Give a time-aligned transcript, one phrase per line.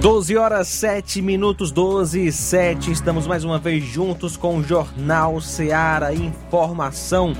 [0.00, 2.92] 12 horas 7 minutos 12 e 7.
[2.92, 7.32] Estamos mais uma vez juntos com o Jornal Seara Informação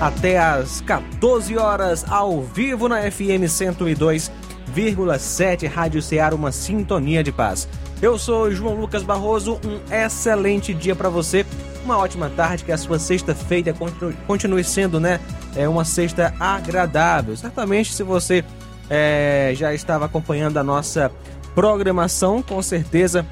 [0.00, 7.68] até às 14 horas ao vivo na FM 102,7 Rádio Seara, uma sintonia de paz.
[8.00, 11.44] Eu sou João Lucas Barroso, um excelente dia para você.
[11.84, 13.74] Uma ótima tarde, que a sua sexta-feira
[14.26, 15.20] continue, sendo, né?
[15.54, 17.36] É uma sexta agradável.
[17.36, 18.42] Certamente, se você
[18.88, 21.12] é, já estava acompanhando a nossa
[21.58, 23.26] programação, com certeza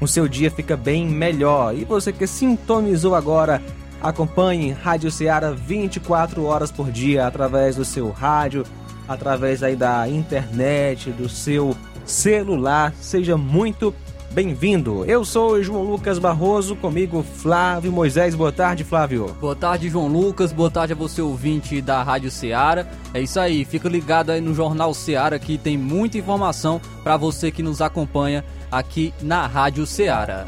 [0.00, 1.76] o seu dia fica bem melhor.
[1.76, 3.60] E você que sintonizou agora,
[4.00, 8.64] acompanhe Rádio Ceará 24 horas por dia através do seu rádio,
[9.06, 12.94] através aí da internet, do seu celular.
[13.02, 13.94] Seja muito
[14.30, 15.04] bem-vindo.
[15.04, 18.34] Eu sou João Lucas Barroso, comigo Flávio Moisés.
[18.34, 19.36] Boa tarde, Flávio.
[19.40, 20.52] Boa tarde, João Lucas.
[20.52, 22.86] Boa tarde a você, ouvinte da Rádio Ceará.
[23.12, 27.50] É isso aí, fica ligado aí no Jornal Ceará que tem muita informação para você
[27.50, 30.46] que nos acompanha aqui na Rádio Ceará.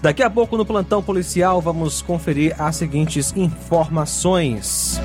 [0.00, 5.00] Daqui a pouco no plantão policial vamos conferir as seguintes informações.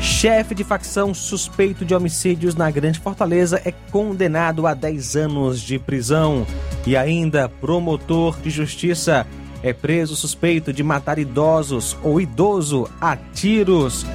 [0.00, 5.78] Chefe de facção suspeito de homicídios na Grande Fortaleza é condenado a 10 anos de
[5.78, 6.46] prisão.
[6.86, 9.26] E ainda, promotor de justiça
[9.60, 14.06] é preso suspeito de matar idosos ou idoso a tiros.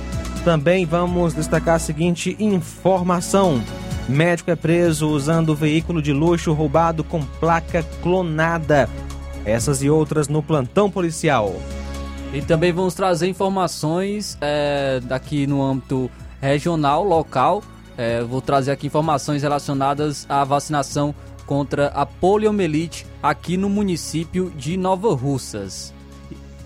[0.45, 3.61] Também vamos destacar a seguinte informação:
[4.07, 8.89] médico é preso usando veículo de luxo roubado com placa clonada.
[9.45, 11.53] Essas e outras no plantão policial.
[12.33, 16.09] E também vamos trazer informações é, daqui no âmbito
[16.41, 17.63] regional, local.
[17.95, 21.13] É, vou trazer aqui informações relacionadas à vacinação
[21.45, 25.93] contra a poliomielite aqui no município de Nova Russas.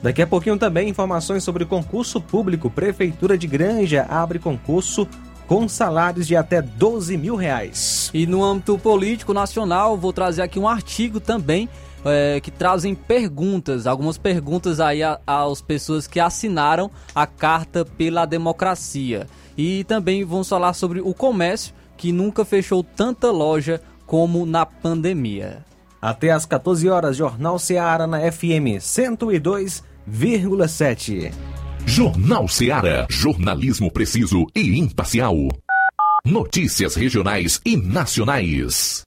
[0.01, 2.69] Daqui a pouquinho também informações sobre concurso público.
[2.69, 5.05] Prefeitura de Granja abre concurso
[5.47, 8.09] com salários de até 12 mil reais.
[8.13, 11.67] E no âmbito político nacional, vou trazer aqui um artigo também
[12.07, 19.27] é, que trazem perguntas, algumas perguntas aí às pessoas que assinaram a Carta pela Democracia.
[19.57, 25.65] E também vamos falar sobre o comércio, que nunca fechou tanta loja como na pandemia.
[26.01, 31.33] Até às 14 horas, Jornal Seara na FM 102,7.
[31.85, 33.07] Jornal Seara.
[33.09, 35.35] Jornalismo preciso e imparcial.
[36.23, 39.06] Notícias regionais e nacionais.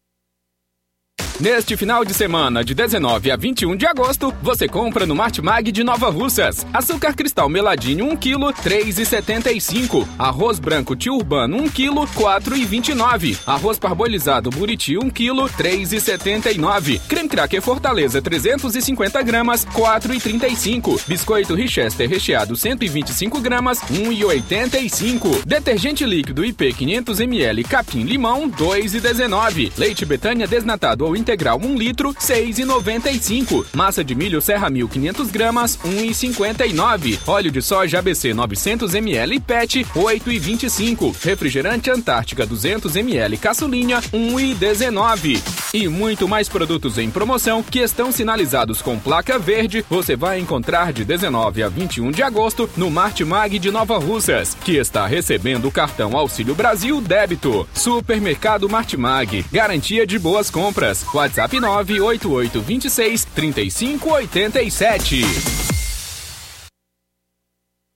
[1.40, 5.82] Neste final de semana, de 19 a 21 de agosto, você compra no Martimag de
[5.82, 6.66] Nova Russas.
[6.72, 10.06] Açúcar cristal meladinho 1 kg, 3,75.
[10.18, 13.38] Arroz branco tio urbano 1 kg, 4,29.
[13.46, 17.00] Arroz parbolizado buriti 1 kg, 3,79.
[17.08, 21.00] Creme cracker Fortaleza 350 gramas, 4,35.
[21.06, 25.44] Biscoito Richester recheado 125 gramas, 1,85.
[25.46, 29.72] Detergente líquido IP 500 ml capim limão, 2,19.
[29.78, 33.66] Leite Betânia desnatado integral 1 litro, 6,95.
[33.74, 37.18] Massa de milho Serra 1500 gramas, 1,59.
[37.26, 41.14] Óleo de soja ABC 900 ml PET, 8,25.
[41.22, 45.40] Refrigerante Antártica 200 ml caçulinha, 1,19.
[45.72, 50.92] E muito mais produtos em promoção que estão sinalizados com placa verde, você vai encontrar
[50.92, 55.72] de 19 a 21 de agosto no Martimag de Nova Russas, que está recebendo o
[55.72, 57.68] cartão Auxílio Brasil Débito.
[57.72, 60.99] Supermercado Martimag, garantia de boas compras.
[61.12, 65.24] WhatsApp 988 26 3587.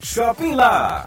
[0.03, 1.07] Shopping Lá.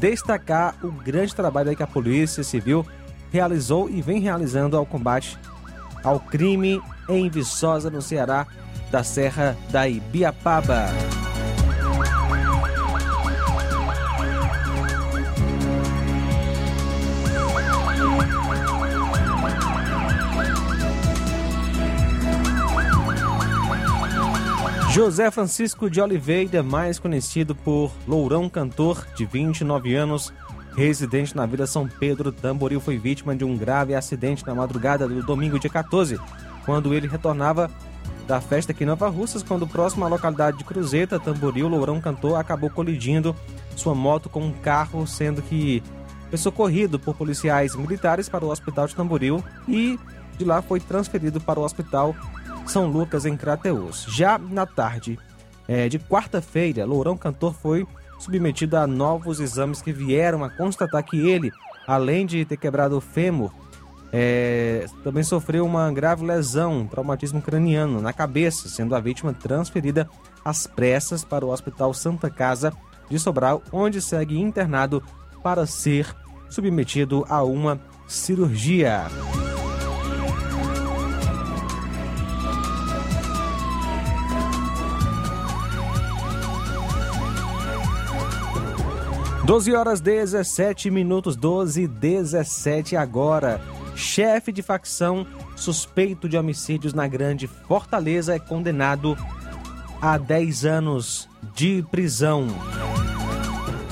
[0.00, 2.86] destacar o grande trabalho que a Polícia Civil
[3.30, 5.38] realizou e vem realizando ao combate
[6.02, 8.46] ao crime em Viçosa, no Ceará,
[8.90, 10.86] da Serra da Ibiapaba.
[24.96, 30.32] José Francisco de Oliveira, mais conhecido por Lourão Cantor, de 29 anos,
[30.74, 35.22] residente na Vila São Pedro Tamboril, foi vítima de um grave acidente na madrugada do
[35.22, 36.18] domingo, dia 14,
[36.66, 37.70] quando ele retornava
[38.26, 42.38] da festa aqui em Nova Russas, quando próximo à localidade de Cruzeta, Tamboril, Lourão Cantor
[42.38, 43.34] acabou colidindo
[43.76, 45.82] sua moto com um carro, sendo que
[46.28, 49.98] foi socorrido por policiais militares para o hospital de Tamboril e
[50.36, 52.14] de lá foi transferido para o hospital
[52.66, 54.04] São Lucas, em Crateus.
[54.08, 55.18] Já na tarde
[55.68, 57.86] é, de quarta-feira, Lourão Cantor foi
[58.18, 61.52] submetido a novos exames que vieram a constatar que ele
[61.86, 63.52] além de ter quebrado o fêmur,
[64.18, 70.08] é, também sofreu uma grave lesão, um traumatismo craniano na cabeça, sendo a vítima transferida
[70.42, 72.72] às pressas para o Hospital Santa Casa
[73.10, 75.02] de Sobral, onde segue internado
[75.42, 76.16] para ser
[76.48, 79.04] submetido a uma cirurgia.
[89.44, 93.60] 12 horas 17 minutos, 12 e 17 agora.
[93.96, 95.26] Chefe de facção
[95.56, 99.16] suspeito de homicídios na Grande Fortaleza é condenado
[100.02, 102.46] a 10 anos de prisão.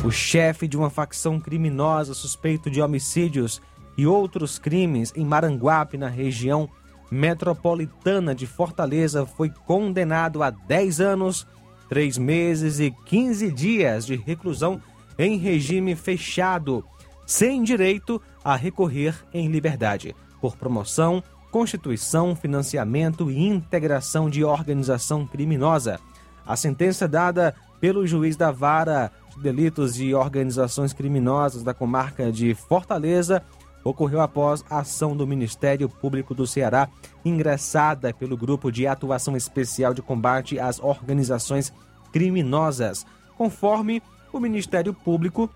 [0.04, 3.62] O chefe de uma facção criminosa suspeito de homicídios
[3.96, 6.68] e outros crimes em Maranguape, na região
[7.10, 11.46] metropolitana de Fortaleza, foi condenado a 10 anos,
[11.88, 14.82] 3 meses e 15 dias de reclusão
[15.18, 16.84] em regime fechado,
[17.24, 25.98] sem direito a recorrer em liberdade, por promoção, constituição, financiamento e integração de organização criminosa.
[26.46, 32.54] A sentença dada pelo juiz da vara de delitos de organizações criminosas da comarca de
[32.54, 33.42] Fortaleza
[33.84, 36.88] ocorreu após a ação do Ministério Público do Ceará,
[37.24, 41.72] ingressada pelo Grupo de Atuação Especial de Combate às Organizações
[42.12, 45.50] Criminosas, conforme o Ministério Público,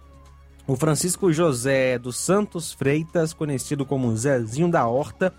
[0.69, 5.33] o Francisco José dos Santos Freitas, conhecido como Zezinho da Horta,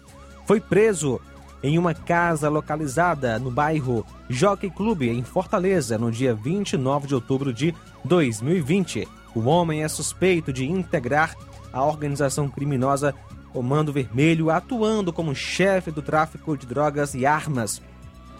[0.48, 1.22] foi preso
[1.62, 7.54] em uma casa localizada no bairro Jockey Club, em Fortaleza, no dia 29 de outubro
[7.54, 9.08] de 2020.
[9.36, 11.36] O homem é suspeito de integrar
[11.72, 13.14] a organização criminosa
[13.54, 17.80] Comando Vermelho, atuando como chefe do tráfico de drogas e armas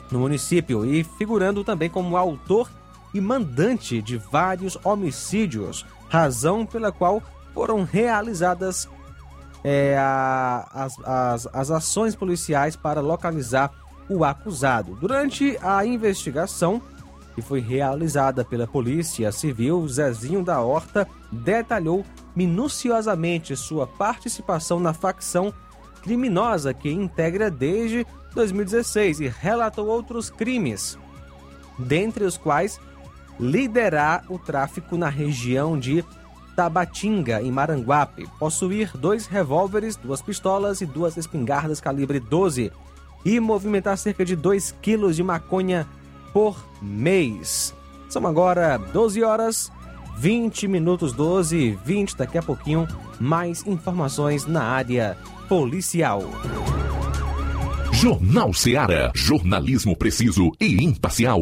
[0.10, 2.68] no município e figurando também como autor
[3.14, 7.22] e mandante de vários homicídios, razão pela qual
[7.54, 8.90] foram realizadas
[9.64, 13.72] é, a, as, as, as ações policiais para localizar
[14.10, 14.96] o acusado.
[14.96, 16.82] Durante a investigação,
[17.36, 22.04] que foi realizada pela Polícia Civil, Zezinho da Horta detalhou
[22.36, 25.54] minuciosamente sua participação na facção
[26.02, 30.98] criminosa que integra desde 2016 e relatou outros crimes,
[31.78, 32.80] dentre os quais
[33.40, 36.04] liderar o tráfico na região de
[36.56, 42.72] Tabatinga, em Maranguape, possuir dois revólveres, duas pistolas e duas espingardas calibre 12
[43.24, 45.88] e movimentar cerca de 2 quilos de maconha
[46.34, 47.74] por mês.
[48.10, 49.72] São agora 12 horas
[50.20, 52.18] 20 minutos 12 e 20.
[52.18, 52.86] Daqui a pouquinho,
[53.20, 55.18] mais informações na área
[55.48, 56.24] policial.
[57.94, 59.12] Jornal Seara.
[59.16, 61.42] Jornalismo preciso e imparcial.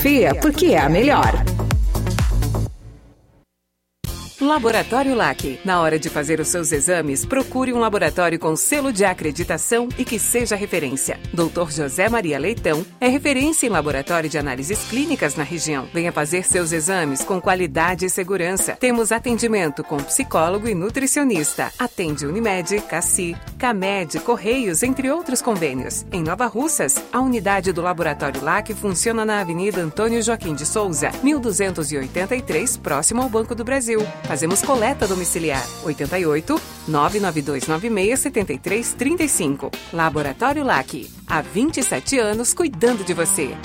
[0.41, 1.43] porque é a melhor.
[4.41, 5.59] Laboratório LAC.
[5.63, 10.03] Na hora de fazer os seus exames, procure um laboratório com selo de acreditação e
[10.03, 11.19] que seja referência.
[11.31, 11.71] Dr.
[11.71, 15.87] José Maria Leitão é referência em laboratório de análises clínicas na região.
[15.93, 18.75] Venha fazer seus exames com qualidade e segurança.
[18.75, 21.71] Temos atendimento com psicólogo e nutricionista.
[21.77, 26.03] Atende Unimed, Cassi, Camed, Correios, entre outros convênios.
[26.11, 31.11] Em Nova Russas, a unidade do Laboratório LAC funciona na Avenida Antônio Joaquim de Souza,
[31.21, 34.01] 1283, próximo ao Banco do Brasil.
[34.23, 39.69] Fazemos coleta domiciliar 88 99296 7335.
[39.93, 41.07] Laboratório LAC.
[41.27, 43.55] Há 27 anos cuidando de você.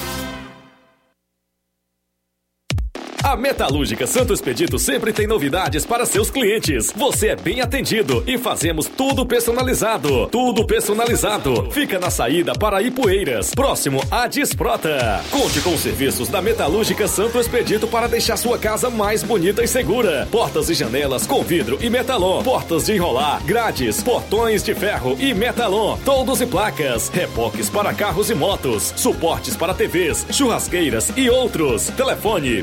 [3.26, 6.92] A Metalúrgica Santo Expedito sempre tem novidades para seus clientes.
[6.94, 10.28] Você é bem atendido e fazemos tudo personalizado.
[10.28, 11.68] Tudo personalizado.
[11.72, 15.24] Fica na saída para Ipueiras, próximo a Desprota.
[15.28, 19.66] Conte com os serviços da Metalúrgica Santo Expedito para deixar sua casa mais bonita e
[19.66, 20.28] segura.
[20.30, 22.44] Portas e janelas com vidro e metalon.
[22.44, 25.98] Portas de enrolar, grades, portões de ferro e metalon.
[26.04, 27.08] Toldos e placas.
[27.08, 28.94] Repoques para carros e motos.
[28.94, 31.88] Suportes para TVs, churrasqueiras e outros.
[31.88, 32.62] Telefone,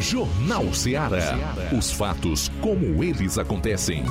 [0.00, 1.54] Jornal Ceará.
[1.76, 4.04] Os fatos como eles acontecem.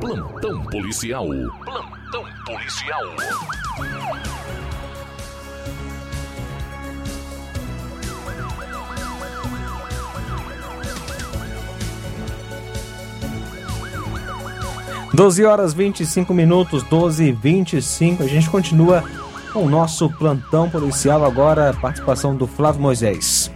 [0.00, 1.26] Plantão policial.
[1.64, 3.04] Plantão policial.
[15.12, 18.22] Doze horas 25 minutos, 12 e 25.
[18.22, 19.04] A gente continua
[19.54, 23.50] o nosso plantão policial agora, participação do Flávio Moisés.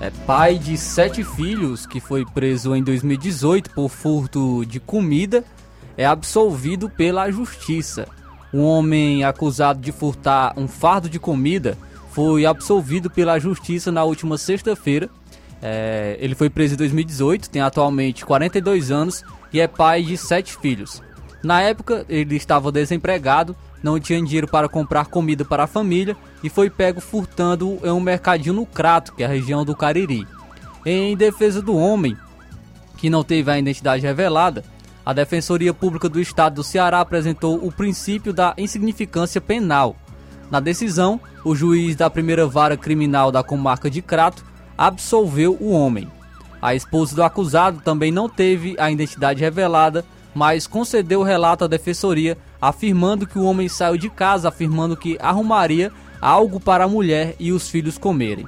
[0.00, 5.44] É pai de sete filhos que foi preso em 2018 por furto de comida,
[5.96, 8.06] é absolvido pela justiça.
[8.52, 11.78] Um homem acusado de furtar um fardo de comida
[12.10, 15.08] foi absolvido pela justiça na última sexta-feira.
[15.62, 20.56] É, ele foi preso em 2018, tem atualmente 42 anos e é pai de sete
[20.56, 21.00] filhos.
[21.42, 26.48] Na época, ele estava desempregado, não tinha dinheiro para comprar comida para a família e
[26.48, 30.26] foi pego furtando em um mercadinho no Crato, que é a região do Cariri.
[30.84, 32.16] Em defesa do homem,
[32.96, 34.64] que não teve a identidade revelada,
[35.04, 39.96] a Defensoria Pública do Estado do Ceará apresentou o princípio da insignificância penal.
[40.48, 44.44] Na decisão, o juiz da primeira vara criminal da comarca de Crato
[44.78, 46.08] absolveu o homem.
[46.60, 51.68] A esposa do acusado também não teve a identidade revelada, mas concedeu o relato à
[51.68, 57.34] defensoria, afirmando que o homem saiu de casa afirmando que arrumaria algo para a mulher
[57.38, 58.46] e os filhos comerem.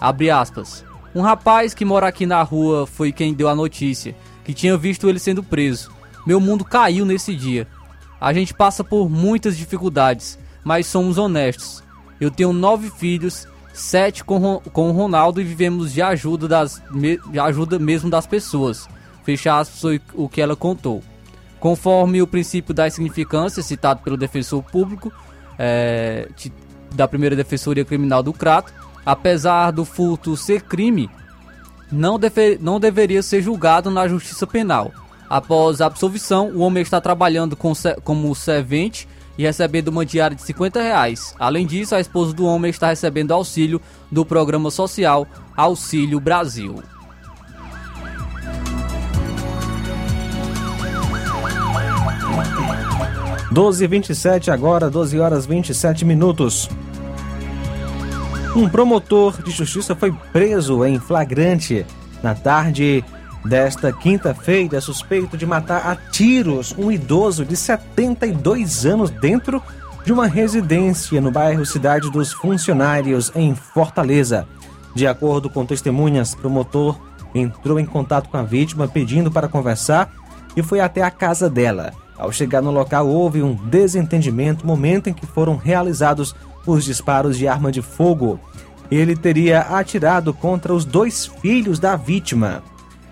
[0.00, 0.84] Abre aspas.
[1.14, 5.08] Um rapaz que mora aqui na rua foi quem deu a notícia, que tinha visto
[5.08, 5.90] ele sendo preso.
[6.26, 7.66] Meu mundo caiu nesse dia.
[8.20, 11.82] A gente passa por muitas dificuldades, mas somos honestos.
[12.20, 16.82] Eu tenho nove filhos, sete com, com o Ronaldo e vivemos de ajuda, das,
[17.30, 18.88] de ajuda mesmo das pessoas.
[19.24, 21.02] Fecha aspas o que ela contou.
[21.64, 25.10] Conforme o princípio da insignificância citado pelo defensor público
[25.58, 26.28] é,
[26.94, 28.70] da primeira defensoria criminal do Crato,
[29.06, 31.08] apesar do furto ser crime,
[31.90, 34.92] não, deve, não deveria ser julgado na justiça penal.
[35.26, 37.72] Após a absolvição, o homem está trabalhando com,
[38.02, 41.34] como servente e recebendo uma diária de 50 reais.
[41.38, 43.80] Além disso, a esposa do homem está recebendo auxílio
[44.12, 46.82] do programa social Auxílio Brasil.
[53.54, 56.68] Doze vinte e sete agora, 12 horas 27 minutos.
[58.56, 61.86] Um promotor de justiça foi preso em flagrante
[62.20, 63.04] na tarde
[63.44, 69.62] desta quinta-feira, suspeito de matar a tiros um idoso de 72 anos dentro
[70.04, 74.48] de uma residência no bairro Cidade dos Funcionários, em Fortaleza.
[74.96, 76.98] De acordo com testemunhas, promotor
[77.32, 80.10] entrou em contato com a vítima pedindo para conversar
[80.56, 81.92] e foi até a casa dela.
[82.16, 86.34] Ao chegar no local, houve um desentendimento, momento em que foram realizados
[86.66, 88.38] os disparos de arma de fogo.
[88.90, 92.62] Ele teria atirado contra os dois filhos da vítima.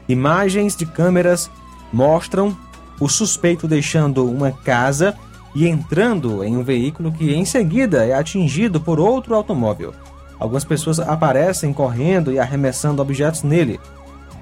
[0.09, 1.51] Imagens de câmeras
[1.93, 2.57] mostram
[3.01, 5.17] o suspeito deixando uma casa
[5.55, 9.93] e entrando em um veículo que em seguida é atingido por outro automóvel.
[10.39, 13.79] Algumas pessoas aparecem correndo e arremessando objetos nele.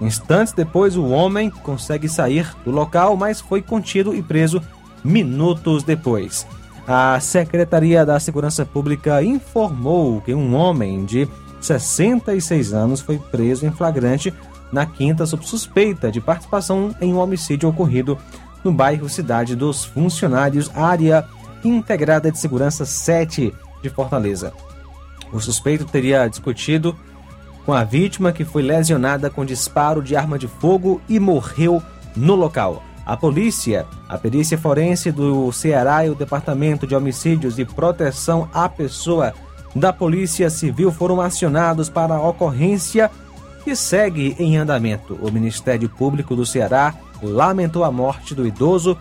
[0.00, 4.62] Instantes depois, o homem consegue sair do local, mas foi contido e preso
[5.04, 6.46] minutos depois.
[6.86, 11.28] A Secretaria da Segurança Pública informou que um homem de
[11.60, 14.32] 66 anos foi preso em flagrante
[14.72, 18.16] na quinta sob suspeita de participação em um homicídio ocorrido
[18.64, 21.26] no bairro Cidade dos Funcionários, área
[21.62, 24.52] integrada de segurança 7 de Fortaleza.
[25.32, 26.96] O suspeito teria discutido
[27.64, 31.82] com a vítima que foi lesionada com disparo de arma de fogo e morreu
[32.16, 32.82] no local.
[33.04, 38.68] A polícia, a perícia forense do Ceará e o Departamento de Homicídios e Proteção à
[38.68, 39.34] Pessoa
[39.74, 43.10] da Polícia Civil foram acionados para a ocorrência
[43.64, 45.18] que segue em andamento.
[45.20, 48.96] O Ministério Público do Ceará lamentou a morte do idoso,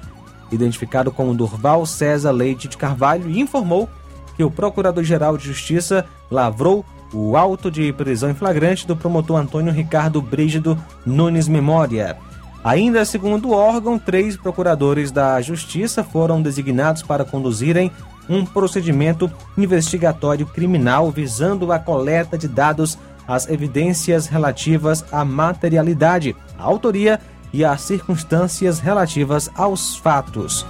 [0.52, 3.90] identificado como Durval César Leite de Carvalho, e informou
[4.36, 9.74] que o Procurador-Geral de Justiça lavrou o auto de prisão em flagrante do promotor Antônio
[9.74, 12.18] Ricardo Brígido Nunes Memória.
[12.64, 17.92] Ainda segundo o órgão, três procuradores da Justiça foram designados para conduzirem
[18.28, 26.64] um procedimento investigatório criminal visando a coleta de dados as evidências relativas à materialidade, à
[26.64, 27.20] autoria
[27.54, 30.66] e às circunstâncias relativas aos fatos.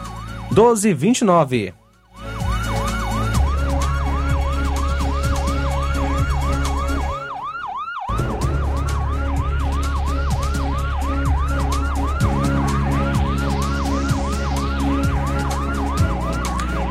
[0.51, 1.78] 1229.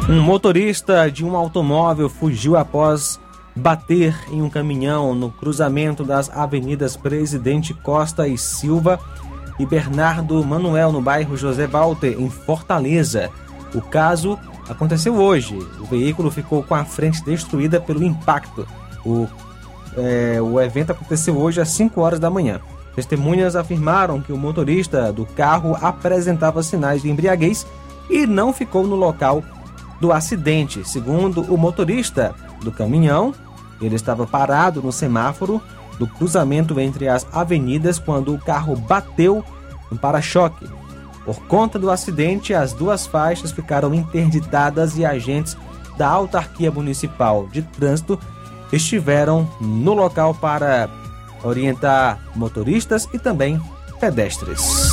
[0.09, 3.21] Um motorista de um automóvel fugiu após
[3.55, 8.99] bater em um caminhão no cruzamento das avenidas Presidente Costa e Silva
[9.59, 13.29] e Bernardo Manuel, no bairro José Walter, em Fortaleza.
[13.75, 15.59] O caso aconteceu hoje.
[15.79, 18.66] O veículo ficou com a frente destruída pelo impacto.
[19.05, 19.29] O,
[19.94, 22.61] é, o evento aconteceu hoje às 5 horas da manhã.
[22.94, 27.66] Testemunhas afirmaram que o motorista do carro apresentava sinais de embriaguez
[28.09, 29.44] e não ficou no local
[30.00, 30.88] do acidente.
[30.88, 33.34] Segundo o motorista do caminhão,
[33.80, 35.61] ele estava parado no semáforo
[35.98, 39.44] do cruzamento entre as avenidas quando o carro bateu
[39.90, 40.66] no para-choque.
[41.24, 45.56] Por conta do acidente, as duas faixas ficaram interditadas e agentes
[45.96, 48.18] da Autarquia Municipal de Trânsito
[48.72, 50.88] estiveram no local para
[51.42, 53.61] orientar motoristas e também
[54.00, 54.88] pedestres.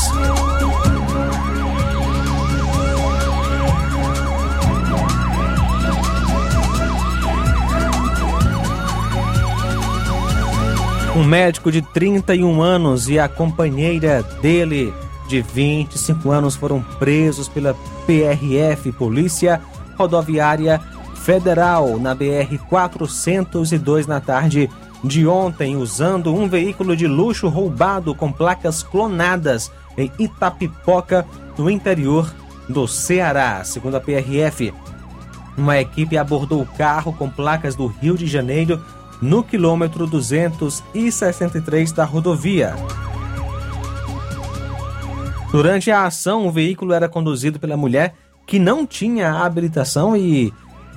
[11.15, 14.93] Um médico de 31 anos e a companheira dele
[15.29, 17.73] de 25 anos foram presos pela
[18.05, 19.61] PRF, Polícia
[19.97, 20.81] Rodoviária
[21.23, 24.69] Federal, na BR 402 na tarde
[25.05, 31.25] de ontem, usando um veículo de luxo roubado com placas clonadas em Itapipoca,
[31.57, 32.29] no interior
[32.67, 33.63] do Ceará.
[33.63, 34.73] Segundo a PRF,
[35.57, 38.83] uma equipe abordou o carro com placas do Rio de Janeiro
[39.25, 42.75] no quilômetro 263 da rodovia.
[45.51, 48.13] Durante a ação, o veículo era conduzido pela mulher
[48.45, 50.53] que não tinha habilitação e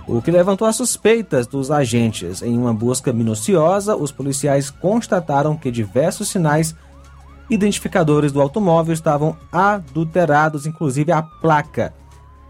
[0.07, 2.43] o que levantou as suspeitas dos agentes.
[2.43, 6.75] Em uma busca minuciosa, os policiais constataram que diversos sinais
[7.49, 11.95] identificadores do automóvel estavam adulterados, inclusive a placa.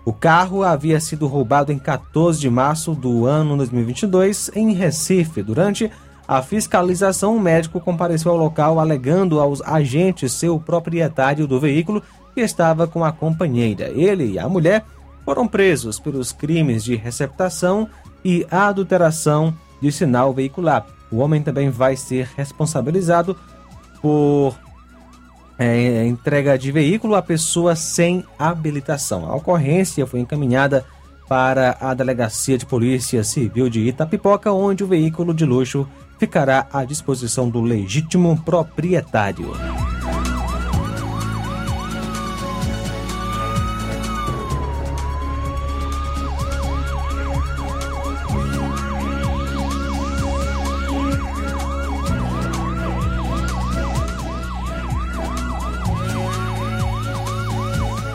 [0.09, 5.42] O carro havia sido roubado em 14 de março do ano 2022 em Recife.
[5.42, 5.92] Durante
[6.27, 12.03] a fiscalização, o médico compareceu ao local alegando aos agentes ser o proprietário do veículo
[12.35, 13.90] que estava com a companheira.
[13.90, 14.83] Ele e a mulher
[15.27, 17.87] foram presos pelos crimes de receptação
[18.25, 20.87] e adulteração de sinal veicular.
[21.12, 23.37] O homem também vai ser responsabilizado
[24.01, 24.57] por
[25.59, 29.29] é, entrega de veículo a pessoa sem habilitação.
[29.29, 30.85] A ocorrência foi encaminhada
[31.29, 35.87] para a Delegacia de Polícia Civil de Itapipoca, onde o veículo de luxo
[36.18, 39.53] ficará à disposição do legítimo proprietário.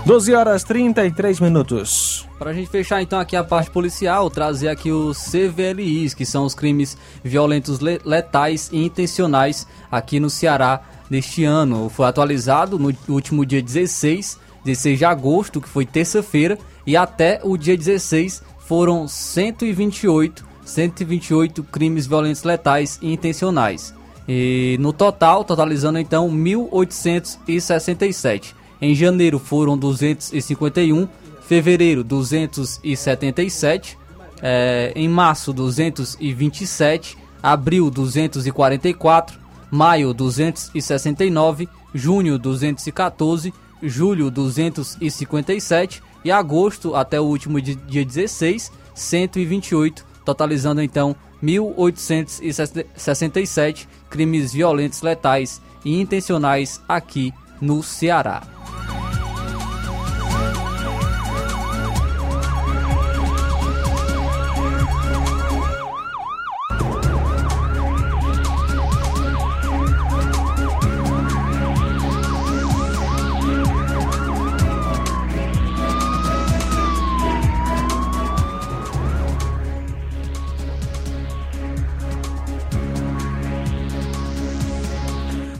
[0.06, 2.28] 12 horas 33 minutos.
[2.38, 6.44] Para a gente fechar então aqui a parte policial, trazer aqui os CVLIs, que são
[6.44, 11.88] os crimes violentos letais e intencionais aqui no Ceará neste ano.
[11.88, 17.56] Foi atualizado no último dia 16, 16 de agosto, que foi terça-feira, e até o
[17.56, 23.96] dia 16 foram 128, 128 crimes violentos letais e intencionais.
[24.28, 28.63] E no total, totalizando então 1867.
[28.84, 31.08] Em janeiro foram 251,
[31.48, 33.98] fevereiro 277,
[34.42, 39.40] é, em março 227, abril 244,
[39.72, 50.82] maio 269, junho 214, julho 257 e agosto até o último dia 16, 128, totalizando
[50.82, 58.42] então 1867 crimes violentos letais e intencionais aqui no Ceará.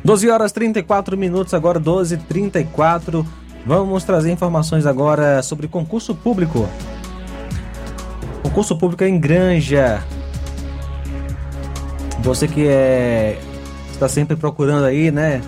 [0.04, 3.26] 12 horas 34 minutos, agora 12 34
[3.66, 6.68] Vamos trazer informações agora sobre concurso público.
[8.42, 10.04] Concurso público em Granja.
[12.20, 13.40] Você que é
[13.90, 15.42] está sempre procurando aí, né?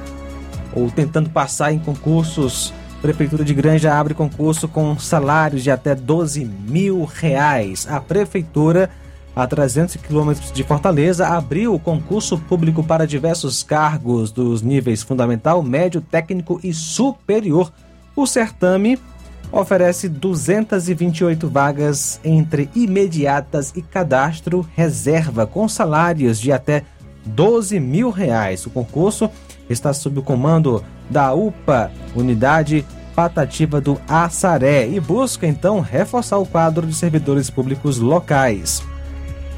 [0.74, 2.74] Ou tentando passar em concursos.
[3.02, 7.86] Prefeitura de Granja abre concurso com salários de até 12 mil reais.
[7.90, 8.90] A prefeitura
[9.36, 15.62] a 300 quilômetros de Fortaleza, abriu o concurso público para diversos cargos dos níveis fundamental,
[15.62, 17.72] médio, técnico e superior.
[18.16, 18.98] O certame
[19.52, 26.84] oferece 228 vagas entre imediatas e cadastro reserva, com salários de até
[27.26, 28.66] 12 mil reais.
[28.66, 29.30] O concurso
[29.70, 36.46] está sob o comando da UPA, Unidade Patativa do Assaré, e busca então reforçar o
[36.46, 38.82] quadro de servidores públicos locais.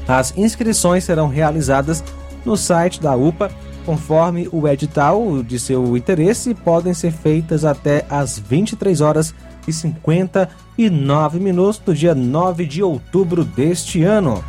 [0.08, 2.02] As inscrições serão realizadas
[2.42, 3.50] no site da UPA,
[3.84, 9.34] conforme o edital de seu interesse, podem ser feitas até às 23 horas
[9.66, 14.42] e 59 minutos do dia 9 de outubro deste ano.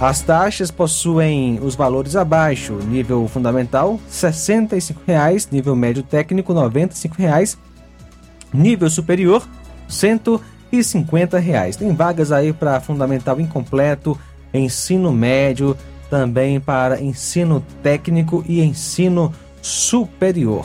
[0.00, 7.56] As taxas possuem os valores abaixo: nível fundamental R$ 65,00, nível médio técnico R$ 95,00,
[8.52, 9.48] nível superior R$
[9.88, 11.76] 150,00.
[11.76, 14.18] Tem vagas aí para fundamental incompleto,
[14.54, 15.76] ensino médio,
[16.08, 20.64] também para ensino técnico e ensino superior.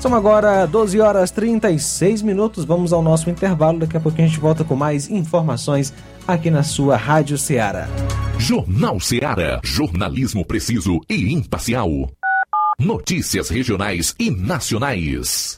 [0.00, 2.64] São agora 12 horas 36 minutos.
[2.64, 3.80] Vamos ao nosso intervalo.
[3.80, 5.92] Daqui a pouquinho a gente volta com mais informações
[6.26, 7.88] aqui na sua Rádio Ceará.
[8.38, 9.60] Jornal Ceará.
[9.64, 11.90] Jornalismo preciso e imparcial.
[12.80, 15.57] Notícias regionais e nacionais.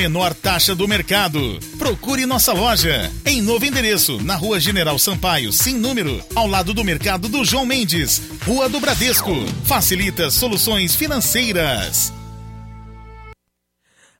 [0.00, 1.38] menor taxa do mercado.
[1.76, 6.82] Procure nossa loja em novo endereço, na Rua General Sampaio, sem número, ao lado do
[6.82, 9.30] mercado do João Mendes, Rua do Bradesco.
[9.64, 12.14] Facilita soluções financeiras.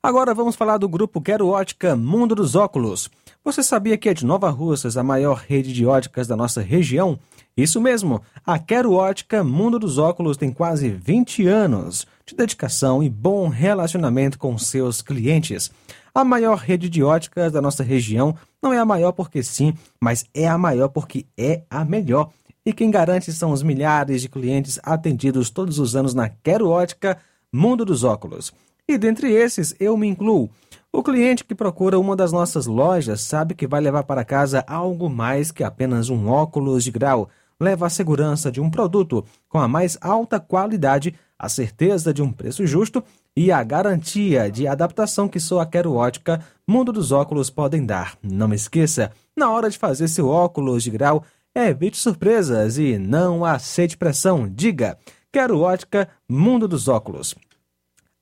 [0.03, 3.09] Agora vamos falar do grupo Quero Ótica Mundo dos Óculos.
[3.43, 7.19] Você sabia que é de Nova Russas a maior rede de óticas da nossa região?
[7.57, 13.11] Isso mesmo, a Quero Ótica Mundo dos Óculos tem quase 20 anos de dedicação e
[13.11, 15.71] bom relacionamento com seus clientes.
[16.14, 20.25] A maior rede de óticas da nossa região não é a maior porque sim, mas
[20.33, 22.31] é a maior porque é a melhor.
[22.64, 27.19] E quem garante são os milhares de clientes atendidos todos os anos na Quero Ótica
[27.53, 28.53] Mundo dos Óculos.
[28.87, 30.51] E dentre esses, eu me incluo.
[30.93, 35.09] O cliente que procura uma das nossas lojas sabe que vai levar para casa algo
[35.09, 37.29] mais que apenas um óculos de grau.
[37.61, 42.31] Leva a segurança de um produto com a mais alta qualidade, a certeza de um
[42.31, 43.03] preço justo
[43.35, 48.16] e a garantia de adaptação que só a Quero Ótica Mundo dos Óculos podem dar.
[48.22, 53.96] Não esqueça, na hora de fazer seu óculos de grau, Evite surpresas e não aceite
[53.96, 54.48] pressão.
[54.48, 54.96] Diga,
[55.33, 57.35] quero ótica Mundo dos Óculos.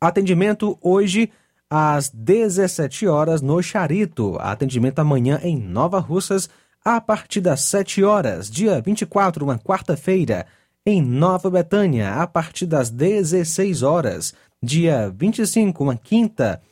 [0.00, 1.30] Atendimento hoje
[1.68, 4.38] às 17 horas no Charito.
[4.40, 6.48] Atendimento amanhã em Nova Russas
[6.82, 8.50] a partir das 7 horas.
[8.50, 10.46] Dia 24, uma quarta-feira,
[10.88, 14.32] em Nova Betânia, a partir das 16 horas.
[14.62, 16.62] Dia 25, uma quinta,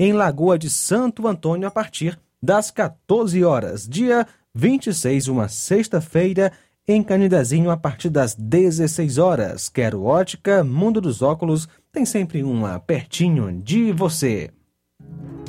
[0.00, 3.86] em Lagoa de Santo Antônio, a partir das 14 horas.
[3.86, 6.52] Dia 26, uma sexta-feira,
[6.88, 9.68] em Canidezinho, a partir das 16 horas.
[9.68, 14.50] Quero ótica, Mundo dos Óculos, tem sempre uma pertinho de você.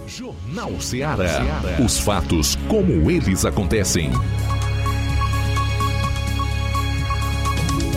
[0.05, 1.39] Jornal Ceará.
[1.81, 4.11] Os fatos como eles acontecem.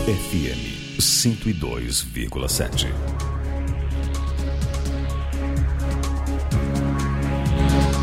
[0.07, 2.88] FM 102,7.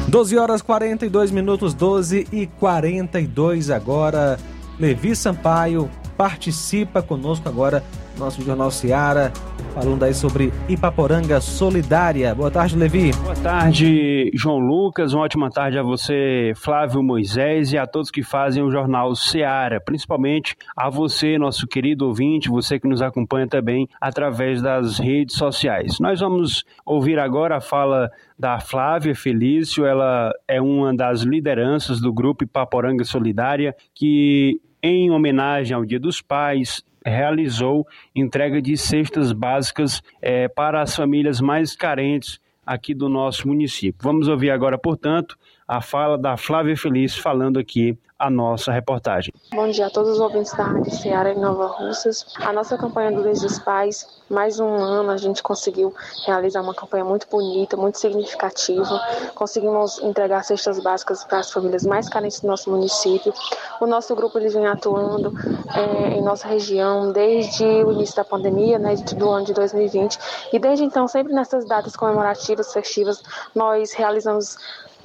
[0.08, 4.38] Doze horas 42 minutos, 12 e 42 agora.
[4.80, 7.84] Levi Sampaio participa conosco agora,
[8.16, 9.34] nosso Jornal Seara,
[9.78, 12.34] falando aí sobre Ipaporanga Solidária.
[12.34, 13.12] Boa tarde, Levi.
[13.22, 15.14] Boa tarde, João Lucas.
[15.14, 19.80] Uma ótima tarde a você, Flávio Moisés, e a todos que fazem o Jornal Seara,
[19.80, 26.00] principalmente a você, nosso querido ouvinte, você que nos acompanha também através das redes sociais.
[26.00, 32.12] Nós vamos ouvir agora a fala da Flávia Felício, ela é uma das lideranças do
[32.12, 40.02] grupo Ipaporanga Solidária, que em homenagem ao Dia dos Pais, realizou entrega de cestas básicas
[40.22, 44.00] é, para as famílias mais carentes aqui do nosso município.
[44.02, 45.38] Vamos ouvir agora, portanto,
[45.68, 49.32] a fala da Flávia Feliz falando aqui a nossa reportagem.
[49.52, 52.26] Bom dia a todos os ouvintes da Rádio Ceará em Nova Russas.
[52.38, 55.94] A nossa campanha do Mês dos Pais, mais um ano a gente conseguiu
[56.26, 59.00] realizar uma campanha muito bonita, muito significativa.
[59.36, 63.32] Conseguimos entregar cestas básicas para as famílias mais carentes do nosso município.
[63.80, 65.34] O nosso grupo ele vem atuando
[65.76, 70.18] é, em nossa região desde o início da pandemia, né, do ano de 2020.
[70.54, 73.22] E desde então, sempre nessas datas comemorativas, festivas,
[73.54, 74.58] nós realizamos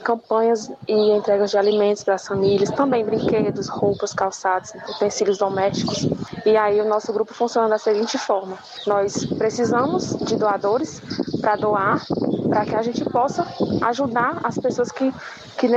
[0.02, 6.08] campanhas e entregas de alimentos para as famílias, também brinquedos, roupas, calçados, utensílios domésticos.
[6.44, 11.00] E aí o nosso grupo funciona da seguinte forma: nós precisamos de doadores
[11.40, 12.02] para doar,
[12.48, 13.46] para que a gente possa
[13.82, 15.12] ajudar as pessoas que,
[15.56, 15.68] que,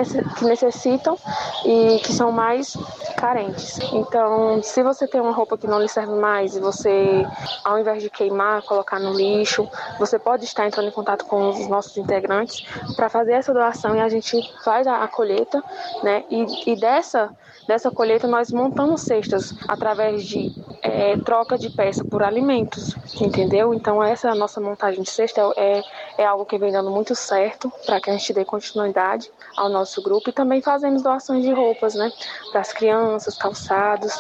[0.46, 1.18] necessitam
[1.66, 2.76] e que são mais
[3.18, 3.80] carentes.
[3.94, 7.26] Então, se você tem uma roupa que não lhe serve mais e você,
[7.64, 9.68] ao invés de queimar, colocar no lixo,
[9.98, 14.02] você pode estar entrando em contato com os nossos integrantes para fazer essa doação e
[14.02, 15.64] a gente faz a, a colheita,
[16.04, 16.24] né?
[16.30, 17.32] E, e dessa
[17.68, 23.74] dessa colheita nós montamos cestas através de é, troca de peça por alimentos, entendeu?
[23.74, 25.82] Então essa nossa montagem de cesta é,
[26.18, 30.02] é algo que vem dando muito certo para que a gente dê continuidade ao nosso
[30.02, 32.12] grupo e também fazemos doações de roupas, né,
[32.52, 34.14] para as crianças, calçados.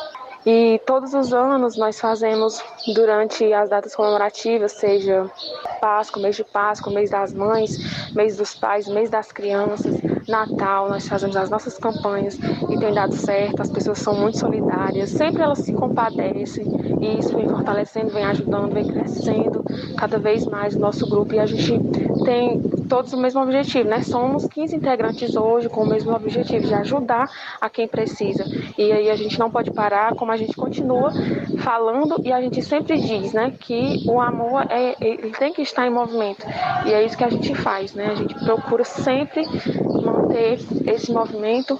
[0.45, 5.29] E todos os anos nós fazemos durante as datas comemorativas, seja
[5.81, 9.95] Páscoa, mês de Páscoa, mês das mães, mês dos pais, mês das crianças,
[10.27, 12.37] Natal, nós fazemos as nossas campanhas
[12.69, 16.65] e tem dado certo, as pessoas são muito solidárias, sempre elas se compadecem
[17.01, 19.63] e isso vem fortalecendo, vem ajudando, vem crescendo
[19.97, 21.79] cada vez mais o nosso grupo e a gente
[22.23, 24.01] tem todos o mesmo objetivo, né?
[24.01, 28.43] Somos 15 integrantes hoje com o mesmo objetivo de ajudar a quem precisa.
[28.77, 31.11] E aí a gente não pode parar, como a gente continua
[31.59, 35.85] falando e a gente sempre diz, né, que o amor é ele tem que estar
[35.85, 36.45] em movimento.
[36.85, 38.07] E é isso que a gente faz, né?
[38.07, 39.43] A gente procura sempre
[40.15, 41.79] manter esse movimento,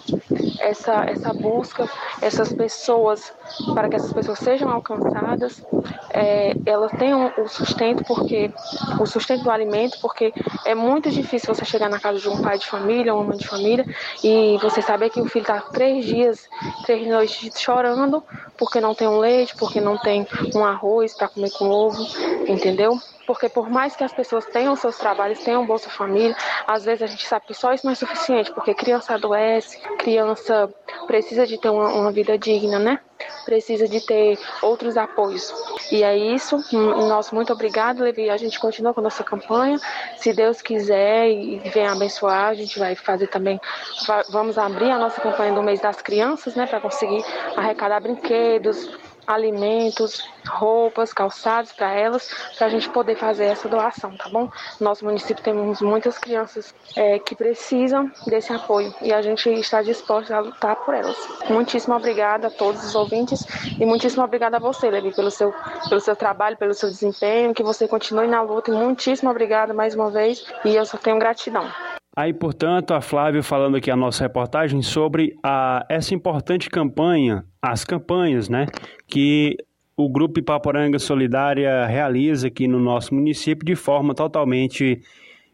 [0.59, 1.89] essa essa busca,
[2.21, 3.33] essas pessoas
[3.73, 5.63] para que essas pessoas sejam alcançadas,
[6.11, 8.51] é, elas tenham o sustento porque
[8.99, 10.33] o sustento do alimento, porque
[10.65, 13.47] é muito difícil você chegar na casa de um pai de família, uma mãe de
[13.47, 13.85] família
[14.23, 16.47] e você saber que o filho está três dias,
[16.85, 18.23] três noites chorando
[18.57, 22.01] porque não tem um leite, porque não tem um arroz para comer com ovo,
[22.47, 22.97] entendeu?
[23.25, 26.35] Porque por mais que as pessoas tenham seus trabalhos, tenham Bolsa Família,
[26.67, 30.71] às vezes a gente sabe que só isso não é suficiente, porque criança adoece, criança
[31.07, 32.99] precisa de ter uma, uma vida digna, né?
[33.45, 35.53] Precisa de ter outros apoios.
[35.91, 36.57] E é isso.
[36.71, 38.29] Nosso muito obrigado, Levi.
[38.29, 39.79] A gente continua com a nossa campanha.
[40.17, 43.59] Se Deus quiser e vem abençoar, a gente vai fazer também.
[44.29, 46.65] Vamos abrir a nossa campanha do mês das crianças, né?
[46.65, 47.23] Para conseguir
[47.55, 48.89] arrecadar brinquedos,
[49.27, 54.49] alimentos, roupas, calçados para elas, para a gente poder fazer essa doação, tá bom?
[54.79, 60.31] Nosso município temos muitas crianças é, que precisam desse apoio e a gente está disposto
[60.31, 61.17] a lutar por elas.
[61.49, 63.45] Muitíssimo obrigada a todos os ouvintes
[63.79, 65.53] e muitíssimo obrigada a você, Levi, pelo seu,
[65.89, 69.95] pelo seu trabalho, pelo seu desempenho, que você continue na luta e muitíssimo obrigada mais
[69.95, 71.65] uma vez e eu só tenho gratidão.
[72.15, 77.83] Aí, portanto, a Flávia falando aqui a nossa reportagem sobre a, essa importante campanha, as
[77.83, 78.67] campanhas, né,
[79.05, 79.57] que
[79.97, 85.01] o Grupo Ipaporanga Solidária realiza aqui no nosso município de forma totalmente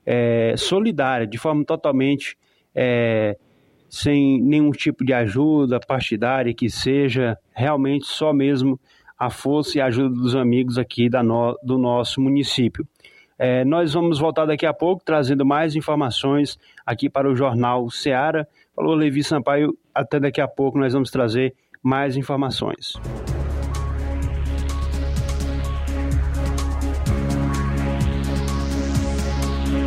[0.06, 2.38] é, solidária, de forma totalmente
[2.76, 3.38] é,
[3.90, 8.80] sem nenhum tipo de ajuda partidária que seja realmente só mesmo
[9.18, 12.88] a força e a ajuda dos amigos aqui da no, do nosso município.
[13.44, 18.48] É, nós vamos voltar daqui a pouco trazendo mais informações aqui para o Jornal Seara.
[18.76, 22.94] Falou Levi Sampaio, até daqui a pouco nós vamos trazer mais informações.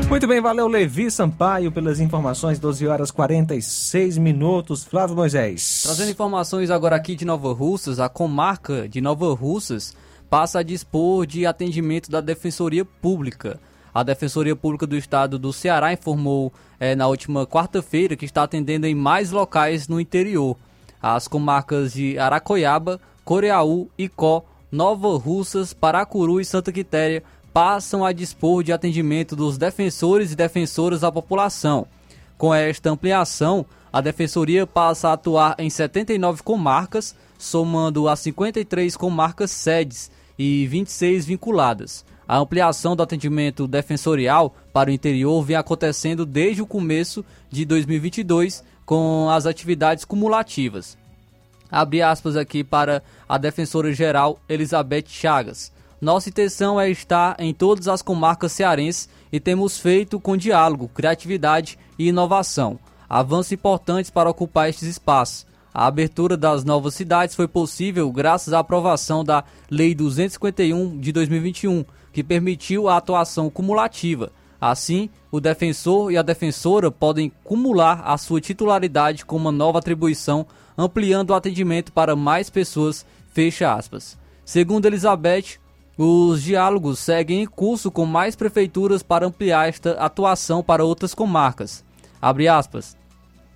[0.08, 4.82] Muito bem, valeu Levi Sampaio pelas informações, 12 horas 46 minutos.
[4.82, 5.82] Flávio Moisés.
[5.84, 9.94] Trazendo informações agora aqui de Nova Russas, a comarca de Nova Russas
[10.34, 13.60] passa a dispor de atendimento da Defensoria Pública.
[13.94, 18.84] A Defensoria Pública do Estado do Ceará informou é, na última quarta-feira que está atendendo
[18.84, 20.56] em mais locais no interior.
[21.00, 27.22] As comarcas de Aracoiaba, Coreaú, Icó, Nova Russas, Paracuru e Santa Quitéria
[27.52, 31.86] passam a dispor de atendimento dos defensores e defensoras da população.
[32.36, 39.52] Com esta ampliação, a Defensoria passa a atuar em 79 comarcas, somando a 53 comarcas
[39.52, 42.04] sedes e 26 vinculadas.
[42.26, 48.64] A ampliação do atendimento defensorial para o interior vem acontecendo desde o começo de 2022
[48.86, 50.96] com as atividades cumulativas.
[51.70, 55.72] Abre aspas aqui para a defensora geral Elizabeth Chagas.
[56.00, 61.78] Nossa intenção é estar em todas as comarcas cearenses e temos feito com diálogo, criatividade
[61.98, 62.78] e inovação.
[63.08, 65.46] Avanços importantes para ocupar estes espaços.
[65.74, 71.84] A abertura das novas cidades foi possível graças à aprovação da Lei 251 de 2021,
[72.12, 74.30] que permitiu a atuação cumulativa.
[74.60, 80.46] Assim, o defensor e a defensora podem cumular a sua titularidade com uma nova atribuição,
[80.78, 83.04] ampliando o atendimento para mais pessoas.
[83.32, 84.16] Fecha aspas.
[84.44, 85.58] Segundo Elizabeth,
[85.98, 91.84] os diálogos seguem em curso com mais prefeituras para ampliar esta atuação para outras comarcas.
[92.22, 92.96] Abre aspas.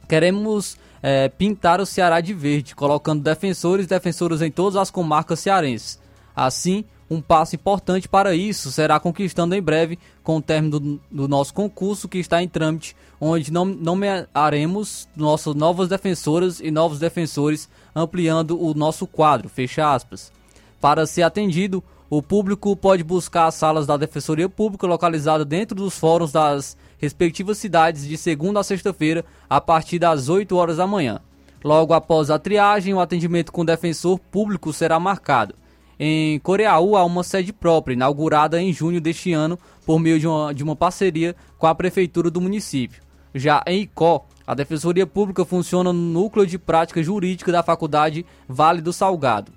[0.08, 0.76] Queremos
[1.08, 5.98] é, pintar o Ceará de verde, colocando defensores e defensoras em todas as comarcas cearenses.
[6.36, 11.26] Assim, um passo importante para isso será conquistando em breve com o término do, do
[11.26, 18.62] nosso concurso que está em trâmite, onde nomearemos nossas novas defensoras e novos defensores, ampliando
[18.62, 20.30] o nosso quadro, fecha aspas.
[20.78, 25.98] Para ser atendido, o público pode buscar as salas da Defensoria Pública localizada dentro dos
[25.98, 31.20] fóruns das respectivas cidades de segunda a sexta-feira, a partir das 8 horas da manhã.
[31.64, 35.54] Logo após a triagem, o atendimento com o defensor público será marcado.
[35.98, 40.54] Em Coreaú há uma sede própria, inaugurada em junho deste ano por meio de uma,
[40.54, 43.02] de uma parceria com a prefeitura do município.
[43.34, 48.80] Já em Icó, a Defensoria Pública funciona no núcleo de prática jurídica da Faculdade Vale
[48.80, 49.52] do Salgado.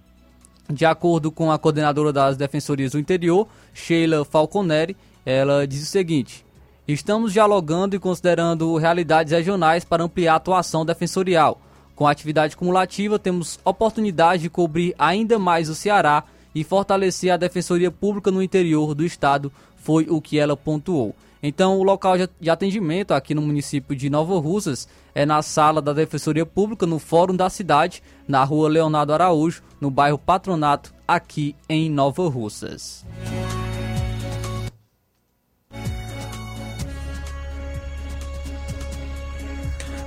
[0.68, 6.46] De acordo com a coordenadora das Defensorias do Interior, Sheila Falconeri, ela diz o seguinte:
[6.88, 11.62] Estamos dialogando e considerando realidades regionais para ampliar a atuação defensorial.
[11.96, 16.24] Com a atividade cumulativa, temos oportunidade de cobrir ainda mais o Ceará
[16.54, 21.16] e fortalecer a defensoria pública no interior do estado, foi o que ela pontuou.
[21.44, 25.92] Então, o local de atendimento aqui no município de Nova Russas é na sala da
[25.92, 31.90] Defensoria Pública, no Fórum da Cidade, na rua Leonardo Araújo, no bairro Patronato, aqui em
[31.90, 33.04] Nova Russas.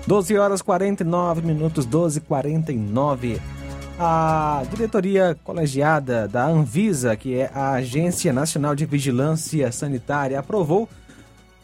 [0.06, 3.40] Doze horas 49 minutos, 12 49
[3.98, 10.88] a diretoria colegiada da Anvisa, que é a Agência Nacional de Vigilância Sanitária, aprovou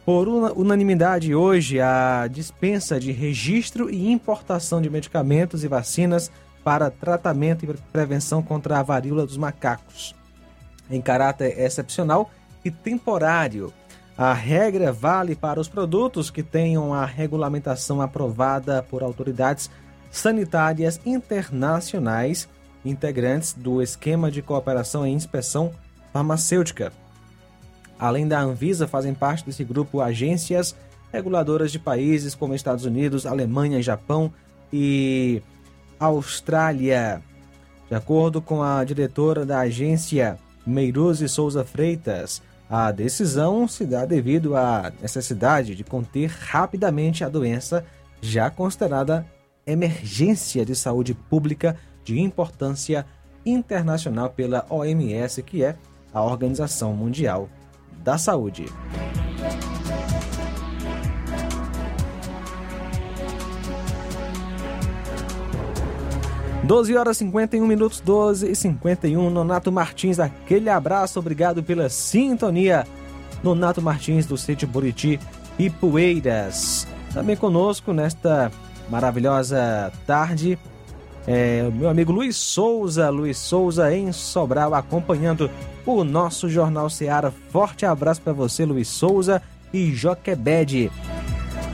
[0.05, 6.31] por unanimidade hoje a dispensa de registro e importação de medicamentos e vacinas
[6.63, 10.15] para tratamento e prevenção contra a varíola dos macacos.
[10.89, 12.31] Em caráter excepcional
[12.65, 13.73] e temporário,
[14.17, 19.71] a regra vale para os produtos que tenham a regulamentação aprovada por autoridades
[20.11, 22.49] sanitárias internacionais
[22.85, 25.73] integrantes do esquema de cooperação e inspeção
[26.13, 26.93] farmacêutica.
[27.99, 30.75] Além da Anvisa, fazem parte desse grupo agências
[31.13, 34.33] reguladoras de países como Estados Unidos, Alemanha, Japão
[34.73, 35.43] e
[35.99, 37.23] Austrália.
[37.89, 42.41] De acordo com a diretora da agência, Meiruzi Souza Freitas,
[42.71, 47.85] a decisão se dá devido à necessidade de conter rapidamente a doença
[48.23, 49.27] já considerada
[49.67, 53.05] emergência de saúde pública de importância
[53.45, 55.75] internacional pela OMS, que é
[56.13, 57.49] a Organização Mundial
[58.05, 58.67] da Saúde.
[66.71, 69.29] 12 horas 51 minutos, 12 e 51.
[69.29, 72.87] Nonato Martins, aquele abraço, obrigado pela sintonia.
[73.43, 75.19] Nonato Martins, do Sítio Buriti
[75.59, 76.87] e Poeiras.
[77.13, 78.53] Também conosco nesta
[78.89, 80.57] maravilhosa tarde,
[81.27, 85.51] é, meu amigo Luiz Souza, Luiz Souza em Sobral, acompanhando
[85.85, 87.35] o nosso Jornal Seara.
[87.51, 89.43] Forte abraço para você, Luiz Souza
[89.73, 90.89] e Joquebede.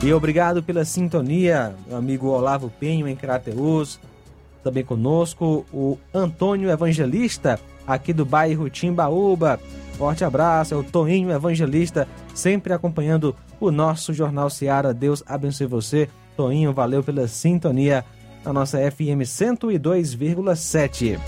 [0.02, 4.00] E obrigado pela sintonia, meu amigo Olavo Penho em Crateus.
[4.66, 9.60] Também conosco o Antônio Evangelista, aqui do bairro Timbaúba.
[9.92, 14.92] Forte abraço, é o Toninho Evangelista, sempre acompanhando o nosso Jornal Seara.
[14.92, 16.08] Deus abençoe você.
[16.36, 18.04] Toninho, valeu pela sintonia
[18.44, 21.20] na nossa FM 102,7.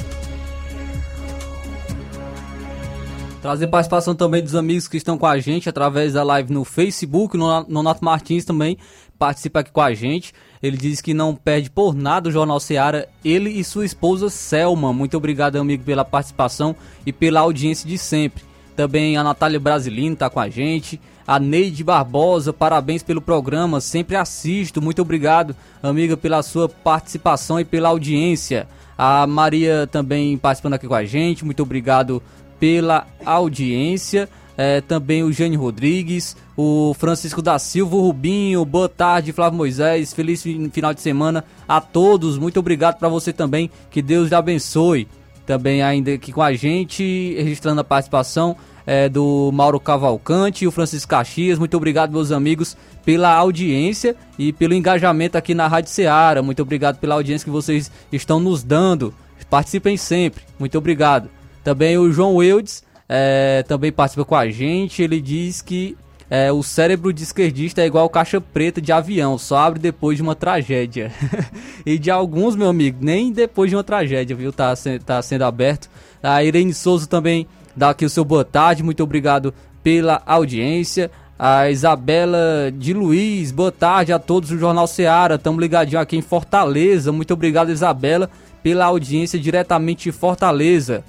[3.41, 7.37] Trazer participação também dos amigos que estão com a gente através da live no Facebook.
[7.37, 8.77] O Nonato Martins também
[9.17, 10.35] participa aqui com a gente.
[10.63, 13.09] Ele diz que não perde por nada o Jornal Seara.
[13.25, 14.93] Ele e sua esposa Selma.
[14.93, 16.75] Muito obrigado, amigo, pela participação
[17.07, 18.45] e pela audiência de sempre.
[18.77, 21.01] Também a Natália Brasilino está com a gente.
[21.27, 23.81] A Neide Barbosa, parabéns pelo programa.
[23.81, 24.81] Sempre assisto.
[24.81, 28.67] Muito obrigado, amiga, pela sua participação e pela audiência.
[28.97, 31.45] A Maria também participando aqui com a gente.
[31.45, 32.23] Muito obrigado
[32.59, 34.29] pela audiência.
[34.61, 40.13] É, também o Jane Rodrigues, o Francisco da Silva, o Rubinho, boa tarde, Flávio Moisés,
[40.13, 40.43] feliz
[40.73, 45.07] final de semana a todos, muito obrigado para você também, que Deus lhe abençoe.
[45.47, 50.73] Também ainda aqui com a gente, registrando a participação é, do Mauro Cavalcante e o
[50.73, 56.43] Francisco Caxias, muito obrigado meus amigos pela audiência e pelo engajamento aqui na Rádio Ceará,
[56.43, 59.15] muito obrigado pela audiência que vocês estão nos dando,
[59.49, 61.31] participem sempre, muito obrigado.
[61.63, 65.03] Também o João Eudes é, também participa com a gente.
[65.03, 65.97] Ele diz que
[66.31, 70.23] é, o cérebro de esquerdista é igual caixa preta de avião, só abre depois de
[70.23, 71.11] uma tragédia.
[71.87, 74.53] e de alguns, meu amigo, nem depois de uma tragédia, viu?
[74.53, 74.75] Tá,
[75.07, 75.89] tá sendo aberto.
[76.23, 81.11] A Irene Souza também dá aqui o seu boa tarde, muito obrigado pela audiência.
[81.39, 85.37] A Isabela de Luiz, boa tarde a todos do Jornal Seara.
[85.37, 87.13] Estamos ligadinhos aqui em Fortaleza.
[87.13, 88.29] Muito obrigado, Isabela,
[88.61, 91.05] pela audiência diretamente de Fortaleza.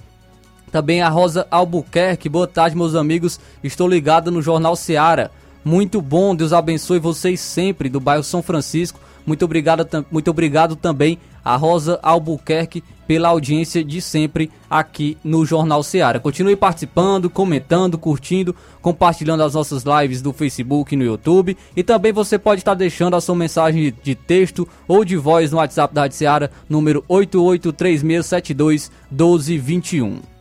[0.71, 3.39] Também a Rosa Albuquerque, boa tarde, meus amigos.
[3.63, 5.31] Estou ligado no Jornal Seara.
[5.63, 8.99] Muito bom, Deus abençoe vocês sempre do bairro São Francisco.
[9.25, 15.81] Muito obrigado, muito obrigado também a Rosa Albuquerque pela audiência de sempre aqui no Jornal
[15.81, 16.19] Seara.
[16.19, 21.57] Continue participando, comentando, curtindo, compartilhando as nossas lives do Facebook e no YouTube.
[21.75, 25.57] E também você pode estar deixando a sua mensagem de texto ou de voz no
[25.57, 30.38] WhatsApp da Rádio Seara, número 883672 1221.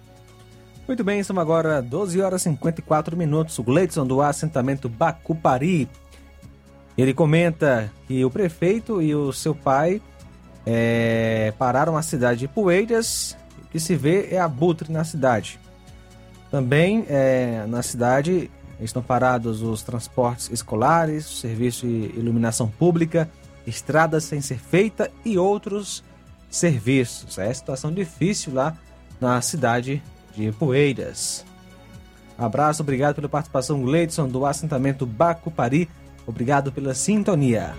[0.88, 3.58] Muito bem, estamos agora 12 horas e 54 minutos.
[3.58, 5.86] O Gleidson do assentamento Bacupari.
[6.96, 10.00] Ele comenta que o prefeito e o seu pai
[10.64, 13.36] é, pararam a cidade de Poeiras.
[13.62, 15.60] O que se vê é abutre na cidade.
[16.50, 23.28] Também é, na cidade estão parados os transportes escolares, serviço de iluminação pública,
[23.66, 26.02] estradas sem ser feita e outros
[26.48, 27.36] serviços.
[27.36, 28.74] É situação difícil lá
[29.20, 30.02] na cidade
[30.38, 31.44] de Poeiras.
[32.38, 35.88] Abraço, obrigado pela participação, Gleidson, do assentamento Bacupari.
[36.24, 37.74] Obrigado pela sintonia.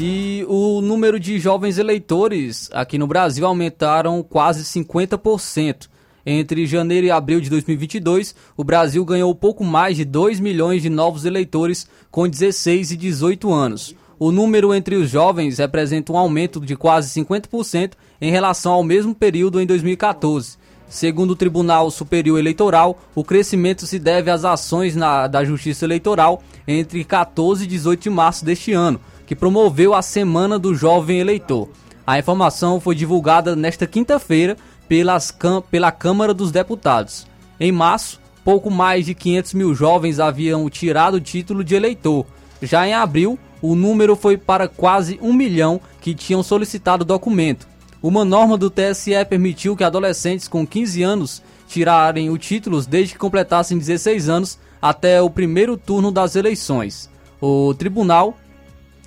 [0.00, 5.88] E o número de jovens eleitores aqui no Brasil aumentaram quase 50%.
[6.24, 10.88] Entre janeiro e abril de 2022, o Brasil ganhou pouco mais de 2 milhões de
[10.88, 13.92] novos eleitores com 16 e 18 anos.
[14.20, 19.16] O número entre os jovens representa um aumento de quase 50% em relação ao mesmo
[19.16, 20.58] período em 2014.
[20.88, 26.42] Segundo o Tribunal Superior Eleitoral, o crescimento se deve às ações na, da Justiça Eleitoral
[26.66, 31.68] entre 14 e 18 de março deste ano, que promoveu a Semana do Jovem Eleitor.
[32.06, 34.56] A informação foi divulgada nesta quinta-feira
[34.88, 37.26] pela Câmara dos Deputados.
[37.60, 42.24] Em março, pouco mais de 500 mil jovens haviam tirado o título de eleitor.
[42.62, 47.68] Já em abril, o número foi para quase um milhão que tinham solicitado o documento.
[48.02, 53.18] Uma norma do TSE permitiu que adolescentes com 15 anos tirarem o título desde que
[53.18, 57.10] completassem 16 anos até o primeiro turno das eleições.
[57.42, 58.34] O tribunal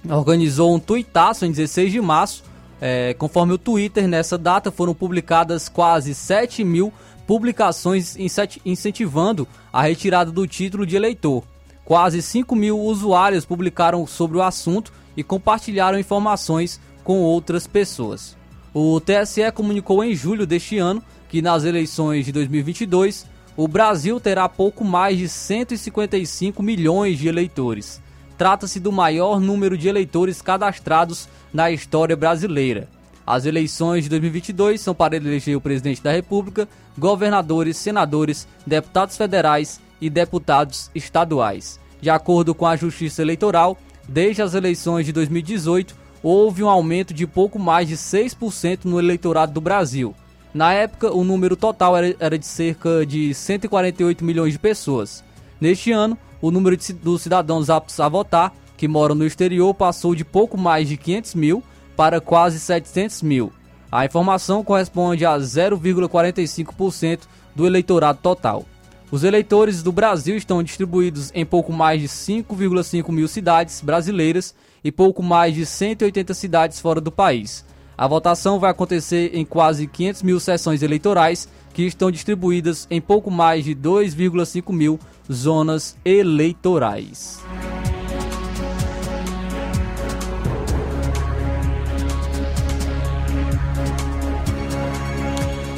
[0.09, 2.43] organizou um tuitaço em 16 de março.
[2.79, 6.91] É, conforme o Twitter, nessa data foram publicadas quase 7 mil
[7.27, 8.17] publicações
[8.65, 11.43] incentivando a retirada do título de eleitor.
[11.85, 18.35] Quase 5 mil usuários publicaram sobre o assunto e compartilharam informações com outras pessoas.
[18.73, 23.25] O TSE comunicou em julho deste ano que nas eleições de 2022
[23.55, 28.01] o Brasil terá pouco mais de 155 milhões de eleitores.
[28.41, 32.87] Trata-se do maior número de eleitores cadastrados na história brasileira.
[33.23, 36.67] As eleições de 2022 são para eleger o presidente da República,
[36.97, 41.79] governadores, senadores, deputados federais e deputados estaduais.
[42.01, 43.77] De acordo com a Justiça Eleitoral,
[44.09, 49.53] desde as eleições de 2018, houve um aumento de pouco mais de 6% no eleitorado
[49.53, 50.15] do Brasil.
[50.51, 55.23] Na época, o número total era, de cerca de 148 milhões de pessoas.
[55.61, 60.15] Neste ano, o número de, dos cidadãos aptos a votar que moram no exterior passou
[60.15, 61.63] de pouco mais de 500 mil
[61.95, 63.53] para quase 700 mil.
[63.91, 67.21] A informação corresponde a 0,45%
[67.53, 68.65] do eleitorado total.
[69.11, 74.91] Os eleitores do Brasil estão distribuídos em pouco mais de 5,5 mil cidades brasileiras e
[74.91, 77.65] pouco mais de 180 cidades fora do país.
[77.97, 83.29] A votação vai acontecer em quase 500 mil sessões eleitorais que estão distribuídas em pouco
[83.29, 84.99] mais de 2,5 mil
[85.31, 87.41] zonas eleitorais.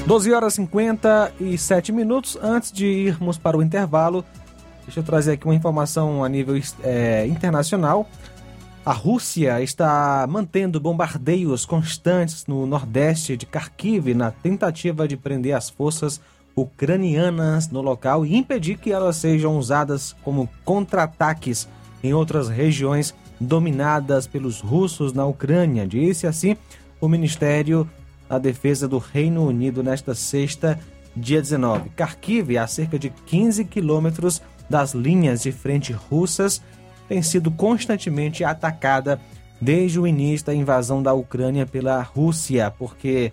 [0.05, 2.37] 12 horas e 57 minutos.
[2.41, 4.25] Antes de irmos para o intervalo,
[4.83, 8.07] deixa eu trazer aqui uma informação a nível é, internacional.
[8.85, 15.69] A Rússia está mantendo bombardeios constantes no nordeste de Kharkiv na tentativa de prender as
[15.69, 16.19] forças
[16.53, 21.65] ucranianas no local e impedir que elas sejam usadas como contra-ataques
[22.03, 26.57] em outras regiões dominadas pelos russos na Ucrânia, disse assim
[26.99, 27.89] o Ministério
[28.27, 30.77] da Defesa do Reino Unido nesta sexta,
[31.15, 31.89] dia 19.
[31.95, 36.61] Kharkiv, a cerca de 15 quilômetros das linhas de frente russas,
[37.13, 39.21] tem sido constantemente atacada
[39.61, 43.31] desde o início da invasão da Ucrânia pela Rússia, porque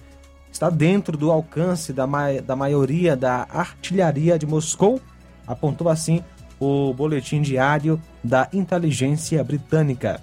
[0.53, 5.01] está dentro do alcance da, ma da maioria da artilharia de Moscou,
[5.47, 6.23] apontou assim
[6.61, 10.21] o boletim diário da inteligência britânica.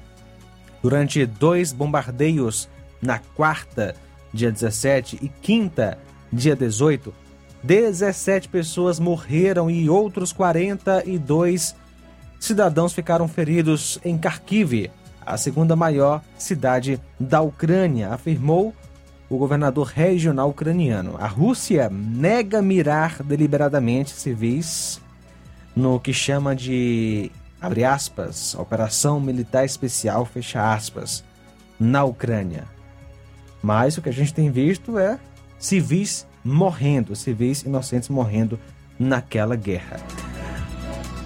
[0.84, 2.70] Durante dois bombardeios
[3.02, 3.96] na quarta,
[4.32, 5.98] dia 17, e quinta,
[6.32, 7.12] dia 18,
[7.64, 11.76] 17 pessoas morreram e outros 42
[12.40, 14.90] cidadãos ficaram feridos em Kharkiv,
[15.26, 18.74] a segunda maior cidade da Ucrânia, afirmou
[19.30, 21.16] o governador regional ucraniano.
[21.20, 25.02] A Rússia nega mirar deliberadamente civis
[25.76, 27.32] no que chama de
[27.62, 31.24] abre aspas, operação militar especial, fecha aspas,
[31.80, 32.66] na Ucrânia.
[33.62, 35.20] Mas o que a gente tem visto é
[35.60, 38.60] civis morrendo, civis inocentes morrendo
[38.98, 39.98] naquela guerra.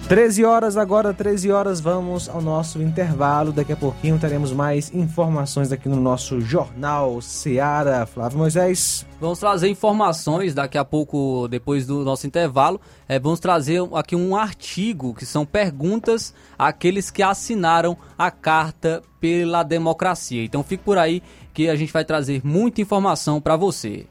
[0.08, 3.50] 13 horas agora, 13 horas, vamos ao nosso intervalo.
[3.50, 8.04] Daqui a pouquinho teremos mais informações aqui no nosso Jornal Seara.
[8.04, 9.06] Flávio Moisés.
[9.18, 12.78] Vamos trazer informações daqui a pouco, depois do nosso intervalo.
[13.08, 19.62] É, vamos trazer aqui um artigo que são perguntas àqueles que assinaram a Carta pela
[19.62, 20.44] Democracia.
[20.44, 21.22] Então fique por aí
[21.54, 24.06] que a gente vai trazer muita informação para você.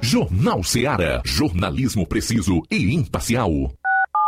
[0.00, 1.22] Jornal Seara.
[1.24, 3.70] Jornalismo preciso e imparcial.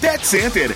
[0.00, 0.75] Pet Center,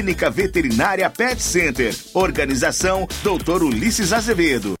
[0.01, 1.95] Clínica Veterinária Pet Center.
[2.15, 3.61] Organização Dr.
[3.61, 4.80] Ulisses Azevedo.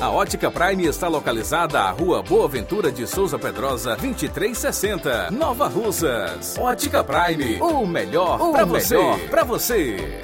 [0.00, 6.56] A Ótica Prime está localizada à Rua Boa Ventura de Souza Pedrosa, 2360, Nova Russas.
[6.56, 8.96] Ótica Prime, o melhor para você.
[9.28, 10.22] Pra você.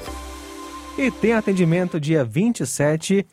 [0.97, 3.27] E tem atendimento dia 27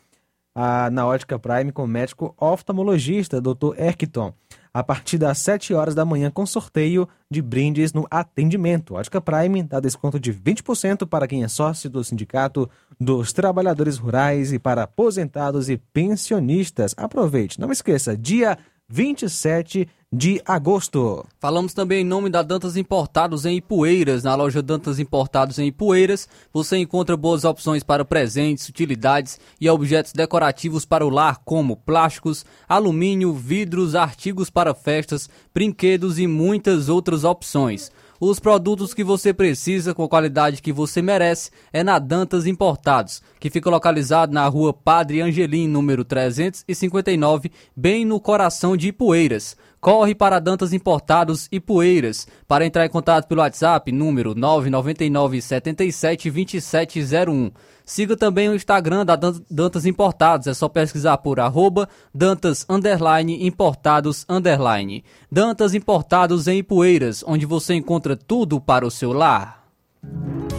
[0.53, 3.73] ah, na Ótica Prime com o médico oftalmologista, Dr.
[3.75, 4.31] Erkton,
[4.75, 8.95] a partir das 7 horas da manhã com sorteio de brindes no atendimento.
[8.95, 12.69] Ótica Prime dá desconto de 20% para quem é sócio do Sindicato
[12.99, 16.93] dos Trabalhadores Rurais e para aposentados e pensionistas.
[16.97, 18.57] Aproveite, não esqueça, dia
[18.89, 21.25] 27 de agosto.
[21.39, 24.23] Falamos também em nome da Dantas Importados em Ipueiras.
[24.23, 30.13] Na loja Dantas Importados em Ipueiras, você encontra boas opções para presentes, utilidades e objetos
[30.13, 37.23] decorativos para o lar, como plásticos, alumínio, vidros, artigos para festas, brinquedos e muitas outras
[37.23, 37.91] opções.
[38.17, 43.21] Os produtos que você precisa com a qualidade que você merece é na Dantas Importados,
[43.41, 49.57] que fica localizado na rua Padre Angelim, número 359, bem no coração de Ipueiras.
[49.85, 52.27] Corre para Dantas Importados e Poeiras.
[52.47, 57.51] Para entrar em contato pelo WhatsApp, número 999 77 2701.
[57.85, 64.25] Siga também o Instagram da Dantas Importados, é só pesquisar por arroba Dantas underline, Importados
[64.27, 65.03] underline.
[65.31, 69.67] Dantas Importados em Ipueiras, onde você encontra tudo para o seu lar.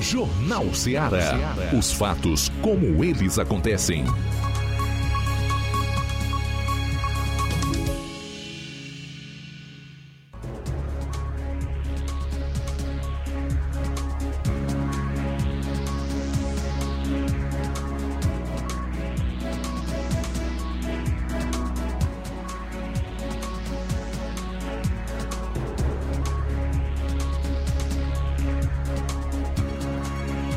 [0.00, 1.36] Jornal Ceará.
[1.76, 4.04] Os fatos como eles acontecem.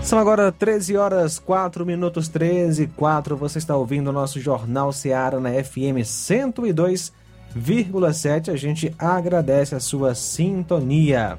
[0.10, 3.38] São agora 13 horas 4 minutos 13 e 4.
[3.38, 8.52] Você está ouvindo o nosso Jornal Seara na FM 102,7.
[8.52, 11.38] A gente agradece a sua sintonia.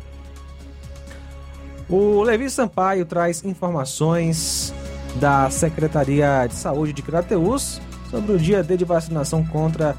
[1.89, 4.73] O Levi Sampaio traz informações
[5.17, 9.97] da Secretaria de Saúde de Crateus sobre o dia D de vacinação contra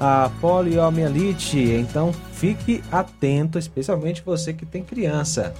[0.00, 1.60] a poliomielite.
[1.60, 5.54] Então fique atento, especialmente você que tem criança.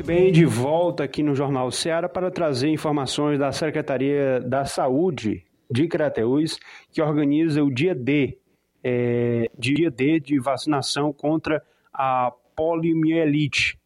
[0.00, 5.44] Muito bem, de volta aqui no Jornal Ceará para trazer informações da Secretaria da Saúde
[5.70, 6.58] de Crateús,
[6.90, 8.38] que organiza o dia D,
[8.82, 13.78] é, dia D de vacinação contra a poliomielite.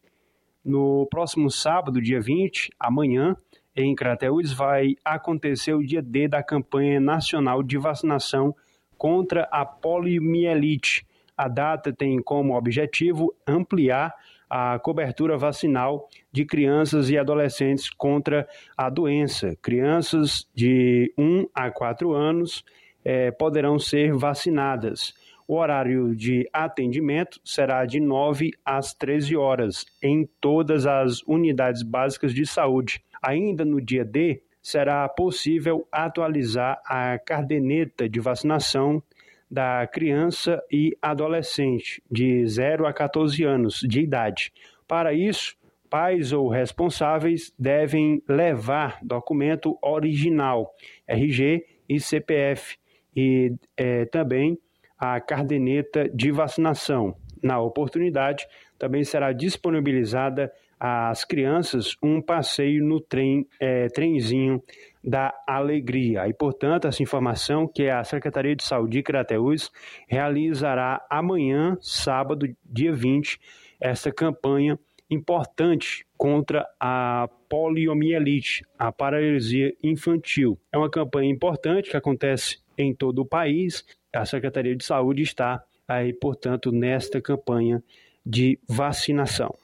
[0.63, 3.35] No próximo sábado, dia 20, amanhã,
[3.75, 8.55] em Crateús, vai acontecer o dia D da campanha nacional de vacinação
[8.97, 11.05] contra a poliomielite.
[11.35, 14.13] A data tem como objetivo ampliar
[14.49, 19.55] a cobertura vacinal de crianças e adolescentes contra a doença.
[19.61, 22.63] Crianças de 1 a 4 anos
[23.03, 25.13] eh, poderão ser vacinadas.
[25.47, 32.33] O horário de atendimento será de 9 às 13 horas em todas as unidades básicas
[32.33, 33.03] de saúde.
[33.21, 39.03] Ainda no dia D, será possível atualizar a caderneta de vacinação
[39.49, 44.51] da criança e adolescente de 0 a 14 anos de idade.
[44.87, 45.55] Para isso,
[45.89, 50.73] pais ou responsáveis devem levar documento original,
[51.07, 52.77] RG e CPF,
[53.15, 54.57] e é, também
[54.97, 57.15] a caderneta de vacinação.
[57.41, 64.61] Na oportunidade, também será disponibilizada às crianças um passeio no trem, é, trenzinho
[65.05, 66.27] da alegria.
[66.27, 69.71] E, portanto, essa informação que a Secretaria de Saúde de Crateús
[70.07, 73.39] realizará amanhã, sábado, dia 20,
[73.79, 74.79] essa campanha
[75.09, 80.59] importante contra a poliomielite, a paralisia infantil.
[80.71, 83.85] É uma campanha importante que acontece em todo o país.
[84.13, 87.83] A Secretaria de Saúde está aí, portanto, nesta campanha
[88.25, 89.55] de vacinação.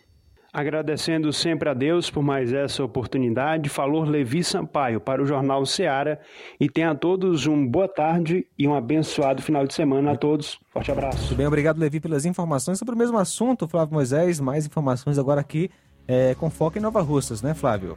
[0.53, 6.19] Agradecendo sempre a Deus por mais essa oportunidade, falou Levi Sampaio para o Jornal Seara
[6.59, 10.59] e tenha a todos uma boa tarde e um abençoado final de semana a todos.
[10.69, 11.19] Forte abraço.
[11.19, 14.41] Muito bem, obrigado Levi pelas informações sobre o mesmo assunto, Flávio Moisés.
[14.41, 15.71] Mais informações agora aqui
[16.05, 17.95] é, com foco em Nova Russas, né, Flávio?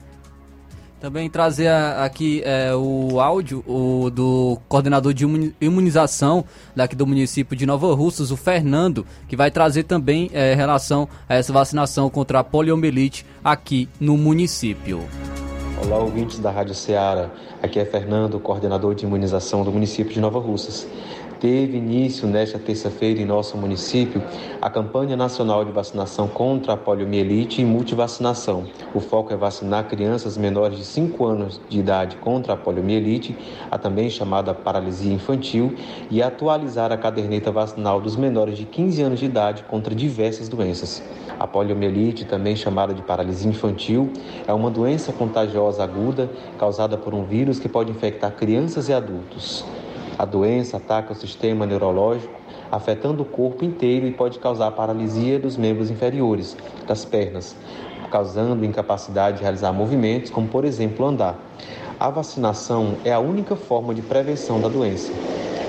[1.00, 5.26] Também trazer aqui é, o áudio o, do coordenador de
[5.60, 11.06] imunização daqui do município de Nova Russas, o Fernando, que vai trazer também é, relação
[11.28, 15.02] a essa vacinação contra a poliomielite aqui no município.
[15.84, 17.28] Olá, ouvintes da Rádio Ceará.
[17.62, 20.86] Aqui é Fernando, coordenador de imunização do município de Nova Russas
[21.44, 24.22] teve início nesta terça-feira em nosso município
[24.62, 28.64] a campanha nacional de vacinação contra a poliomielite e multivacinação.
[28.94, 33.36] O foco é vacinar crianças menores de 5 anos de idade contra a poliomielite,
[33.70, 35.74] a também chamada paralisia infantil,
[36.10, 41.02] e atualizar a caderneta vacinal dos menores de 15 anos de idade contra diversas doenças.
[41.38, 44.10] A poliomielite, também chamada de paralisia infantil,
[44.48, 49.62] é uma doença contagiosa aguda causada por um vírus que pode infectar crianças e adultos.
[50.16, 52.32] A doença ataca o sistema neurológico,
[52.70, 56.56] afetando o corpo inteiro e pode causar paralisia dos membros inferiores,
[56.86, 57.56] das pernas,
[58.12, 61.36] causando incapacidade de realizar movimentos, como por exemplo andar.
[61.98, 65.12] A vacinação é a única forma de prevenção da doença.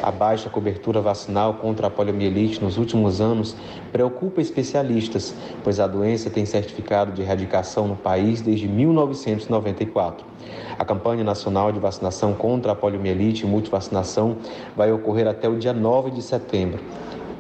[0.04, 3.56] A baixa cobertura vacinal contra a poliomielite nos últimos anos
[3.92, 5.34] preocupa especialistas,
[5.64, 10.35] pois a doença tem certificado de erradicação no país desde 1994.
[10.78, 14.38] A campanha nacional de vacinação contra a poliomielite e multivacinação
[14.76, 16.84] vai ocorrer até o dia 9 de setembro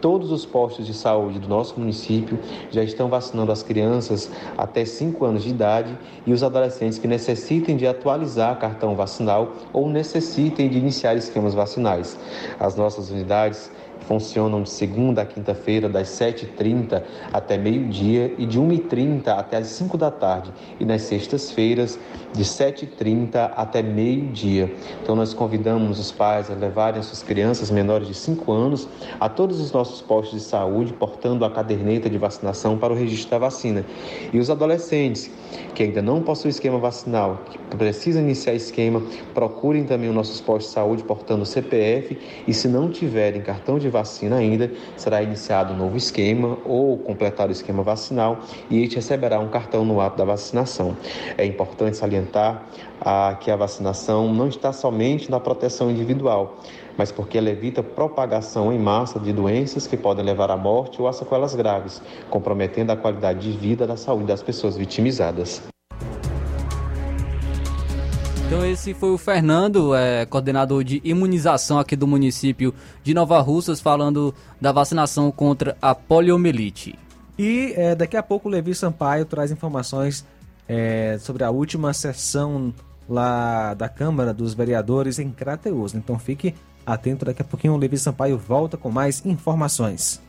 [0.05, 2.37] todos os postos de saúde do nosso município
[2.69, 7.75] já estão vacinando as crianças até 5 anos de idade e os adolescentes que necessitem
[7.75, 12.19] de atualizar cartão vacinal ou necessitem de iniciar esquemas vacinais.
[12.59, 13.71] As nossas unidades
[14.07, 19.97] funcionam de segunda a quinta-feira, das 7h30 até meio-dia e de 1h30 até as 5
[19.97, 20.51] da tarde.
[20.79, 21.99] E nas sextas-feiras,
[22.33, 24.73] de 7h30 até meio-dia.
[25.01, 28.87] Então, nós convidamos os pais a levarem suas crianças menores de 5 anos
[29.19, 33.31] a todos os nossos postos de saúde, portando a caderneta de vacinação para o registro
[33.31, 33.85] da vacina.
[34.33, 35.31] E os adolescentes
[35.73, 39.01] que ainda não possuem esquema vacinal, que precisam iniciar esquema,
[39.33, 43.89] procurem também os nossos postos de saúde portando CPF e se não tiverem cartão de
[43.95, 48.39] vacina ainda, será iniciado um novo esquema ou completar o esquema vacinal
[48.69, 50.97] e este receberá um cartão no ato da vacinação.
[51.37, 52.63] É importante salientar
[52.99, 56.57] ah, que a vacinação não está somente na proteção individual,
[56.97, 61.07] mas porque ela evita propagação em massa de doenças que podem levar à morte ou
[61.07, 65.74] a sequelas graves, comprometendo a qualidade de vida da saúde das pessoas vitimizadas.
[68.45, 73.81] Então esse foi o Fernando, é, coordenador de imunização aqui do município de Nova Russas,
[73.81, 76.97] falando da vacinação contra a poliomielite.
[77.39, 80.23] E é, daqui a pouco o Levi Sampaio traz informações
[80.67, 82.71] é, sobre a última sessão
[83.09, 85.95] lá da Câmara dos Vereadores em Crateus.
[85.95, 86.53] Então fique
[86.85, 90.21] atento, daqui a pouquinho o Levi Sampaio volta com mais informações.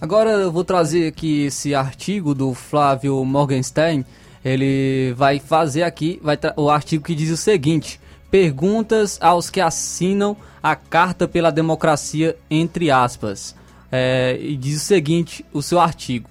[0.00, 4.04] Agora eu vou trazer aqui esse artigo do Flávio Morgenstern.
[4.44, 10.36] Ele vai fazer aqui vai o artigo que diz o seguinte: Perguntas aos que assinam
[10.62, 13.54] a Carta pela Democracia, entre aspas.
[13.90, 16.28] É, e diz o seguinte: o seu artigo.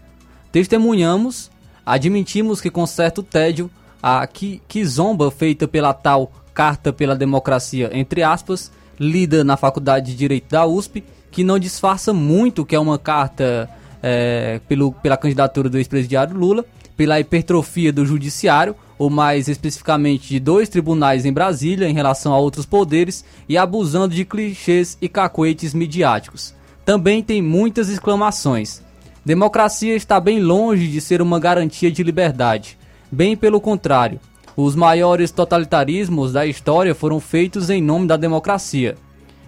[0.52, 1.50] Testemunhamos,
[1.86, 3.70] admitimos que com certo tédio
[4.02, 10.12] a que, que zomba feita pela tal Carta pela Democracia, entre aspas, lida na Faculdade
[10.12, 13.70] de Direito da USP, que não disfarça muito que é uma carta
[14.04, 16.66] é, pelo, pela candidatura do ex-presidiário Lula,
[17.02, 22.38] pela hipertrofia do judiciário, ou mais especificamente de dois tribunais em Brasília em relação a
[22.38, 26.54] outros poderes e abusando de clichês e cacoetes midiáticos.
[26.86, 28.84] Também tem muitas exclamações.
[29.26, 32.78] Democracia está bem longe de ser uma garantia de liberdade.
[33.12, 34.20] Bem pelo contrário,
[34.56, 38.96] os maiores totalitarismos da história foram feitos em nome da democracia.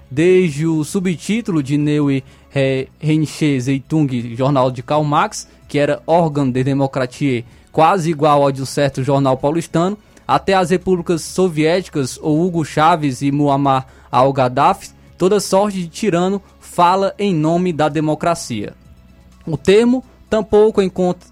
[0.09, 2.23] Desde o subtítulo de Neue
[2.99, 8.61] Rheinische Zeitung, jornal de Karl Marx, que era órgão de democracia quase igual ao de
[8.61, 9.97] um certo jornal paulistano,
[10.27, 17.15] até as repúblicas soviéticas ou Hugo Chávez e Muammar al-Gaddafi, toda sorte de tirano fala
[17.17, 18.73] em nome da democracia.
[19.45, 20.81] O termo tampouco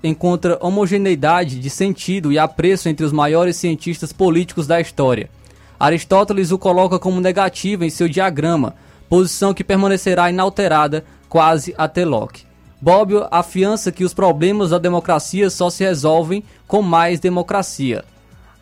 [0.04, 5.30] encontra homogeneidade de sentido e apreço entre os maiores cientistas políticos da história.
[5.80, 8.76] Aristóteles o coloca como negativo em seu diagrama,
[9.12, 12.46] posição que permanecerá inalterada quase até Locke.
[12.80, 18.06] Bobbio afiança que os problemas da democracia só se resolvem com mais democracia,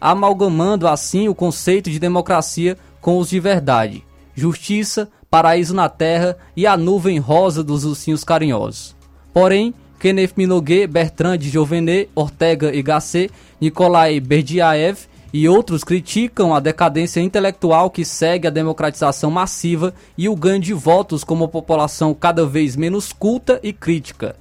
[0.01, 6.65] amalgamando assim o conceito de democracia com os de verdade, justiça, paraíso na terra e
[6.65, 8.95] a nuvem rosa dos ursinhos carinhosos.
[9.31, 13.31] Porém, Kenneth Minogue, Bertrand de Jovenet, Ortega y Gasset,
[13.61, 20.35] Nikolai Berdyaev e outros criticam a decadência intelectual que segue a democratização massiva e o
[20.35, 24.35] ganho de votos como população cada vez menos culta e crítica.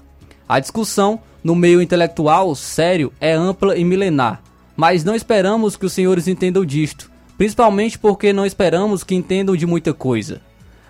[0.48, 4.42] A discussão no meio intelectual sério é ampla e milenar,
[4.74, 9.66] mas não esperamos que os senhores entendam disto, principalmente porque não esperamos que entendam de
[9.66, 10.40] muita coisa.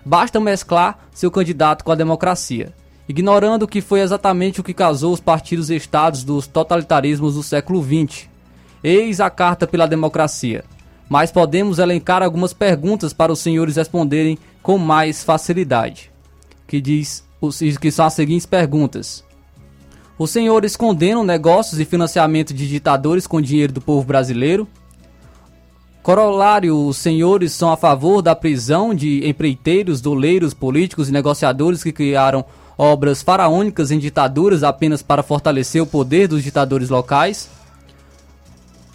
[0.05, 2.73] Basta mesclar seu candidato com a democracia,
[3.07, 7.83] ignorando que foi exatamente o que casou os partidos e estados dos totalitarismos do século
[7.83, 8.28] XX.
[8.83, 10.63] Eis a carta pela democracia.
[11.09, 16.11] Mas podemos elencar algumas perguntas para os senhores responderem com mais facilidade.
[16.67, 17.23] Que diz
[17.81, 19.23] que são as seguintes perguntas.
[20.17, 24.67] Os senhores condenam negócios e financiamento de ditadores com dinheiro do povo brasileiro?
[26.03, 31.91] Corolário, os senhores são a favor da prisão de empreiteiros, doleiros, políticos e negociadores que
[31.91, 32.43] criaram
[32.77, 37.49] obras faraônicas em ditaduras apenas para fortalecer o poder dos ditadores locais?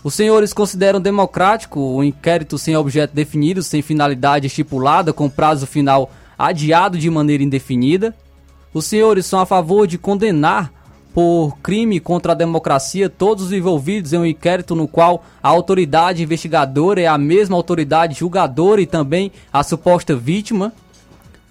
[0.05, 6.13] Os senhores consideram democrático o inquérito sem objeto definido, sem finalidade estipulada, com prazo final
[6.39, 8.15] adiado de maneira indefinida?
[8.75, 10.71] Os senhores são a favor de condenar
[11.15, 16.23] por crime contra a democracia todos os envolvidos em um inquérito no qual a autoridade
[16.23, 20.71] investigadora é a mesma autoridade julgadora e também a suposta vítima.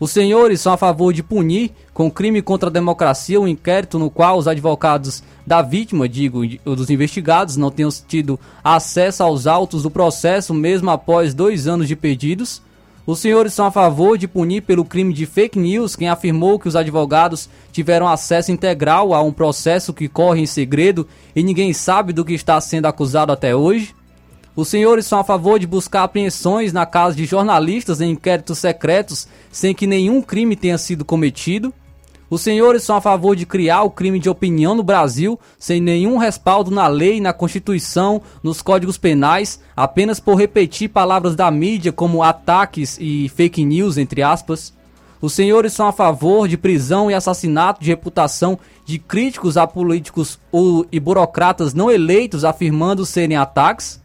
[0.03, 4.09] Os senhores são a favor de punir com crime contra a democracia um inquérito no
[4.09, 9.89] qual os advogados da vítima, digo, dos investigados, não tenham tido acesso aos autos do
[9.89, 12.61] processo mesmo após dois anos de pedidos.
[13.07, 16.67] Os senhores são a favor de punir pelo crime de fake news quem afirmou que
[16.67, 22.11] os advogados tiveram acesso integral a um processo que corre em segredo e ninguém sabe
[22.11, 23.95] do que está sendo acusado até hoje?
[24.55, 29.27] Os senhores são a favor de buscar apreensões na casa de jornalistas em inquéritos secretos
[29.51, 31.73] sem que nenhum crime tenha sido cometido?
[32.29, 36.17] Os senhores são a favor de criar o crime de opinião no Brasil sem nenhum
[36.17, 42.21] respaldo na lei, na Constituição, nos códigos penais, apenas por repetir palavras da mídia como
[42.21, 44.73] ataques e fake news, entre aspas.
[45.19, 50.37] Os senhores são a favor de prisão e assassinato de reputação de críticos a políticos
[50.91, 54.02] e burocratas não eleitos afirmando serem ataques?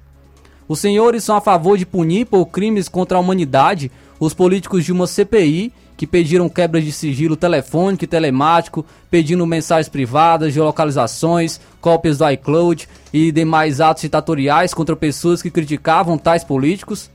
[0.69, 3.91] Os senhores são a favor de punir por crimes contra a humanidade
[4.21, 9.89] os políticos de uma CPI que pediram quebra de sigilo telefônico e telemático, pedindo mensagens
[9.89, 17.11] privadas, geolocalizações, cópias do iCloud e demais atos ditatoriais contra pessoas que criticavam tais políticos.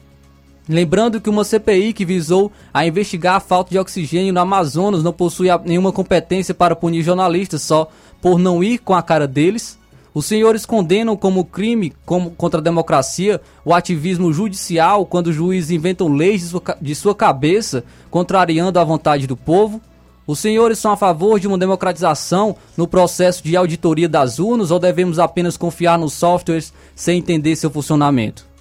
[0.68, 5.14] Lembrando que uma CPI que visou a investigar a falta de oxigênio no Amazonas não
[5.14, 7.90] possui nenhuma competência para punir jornalistas só
[8.22, 9.78] por não ir com a cara deles.
[10.14, 16.14] Os senhores condenam como crime como, contra a democracia o ativismo judicial quando juízes inventam
[16.14, 19.82] leis de sua, de sua cabeça, contrariando a vontade do povo?
[20.28, 24.80] Os senhores são a favor de uma democratização no processo de auditoria das urnas ou
[24.80, 28.53] devemos apenas confiar nos softwares sem entender seu funcionamento?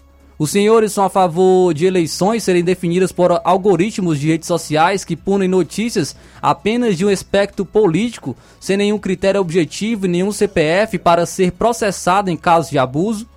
[0.43, 5.15] Os senhores são a favor de eleições serem definidas por algoritmos de redes sociais que
[5.15, 11.27] punem notícias apenas de um espectro político, sem nenhum critério objetivo e nenhum CPF para
[11.27, 13.29] ser processado em caso de abuso?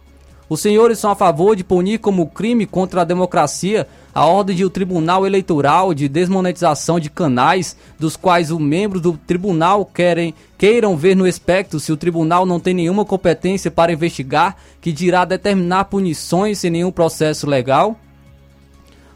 [0.48, 4.64] Os senhores são a favor de punir como crime contra a democracia a ordem de
[4.64, 10.96] o Tribunal Eleitoral de desmonetização de canais, dos quais os membros do tribunal querem, queiram
[10.96, 15.86] ver no espectro se o tribunal não tem nenhuma competência para investigar, que dirá determinar
[15.86, 18.00] punições sem nenhum processo legal?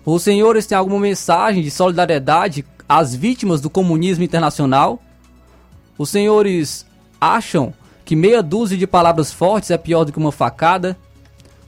[0.04, 5.00] Os senhores têm alguma mensagem de solidariedade às vítimas do comunismo internacional?
[5.96, 6.88] Os senhores
[7.22, 7.72] acham
[8.04, 10.98] que meia dúzia de palavras fortes é pior do que uma facada?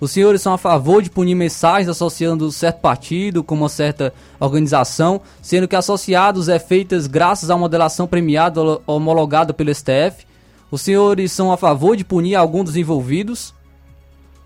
[0.02, 5.22] Os senhores são a favor de punir mensagens associando certo partido com uma certa organização,
[5.44, 10.26] sendo que associados é feitas graças a uma delação premiada homologada pelo STF.
[10.72, 13.54] Os senhores são a favor de punir algum dos envolvidos.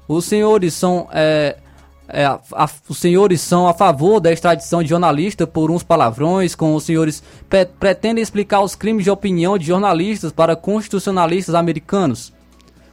[0.09, 1.55] Os senhores são é,
[2.09, 6.53] é, a, a, os senhores são a favor da extradição de jornalista por uns palavrões,
[6.53, 7.23] com os senhores
[7.79, 12.34] pretendem explicar os crimes de opinião de jornalistas para constitucionalistas americanos.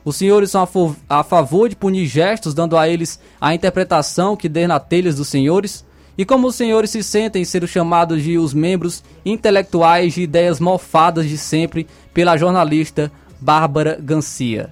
[0.05, 0.63] Os senhores são
[1.09, 5.17] a, a favor de punir gestos, dando a eles a interpretação que der na telhas
[5.17, 5.85] dos senhores?
[6.17, 11.29] E como os senhores se sentem ser chamados de os membros intelectuais de ideias mofadas
[11.29, 13.11] de sempre pela jornalista
[13.41, 14.71] Bárbara Gancia?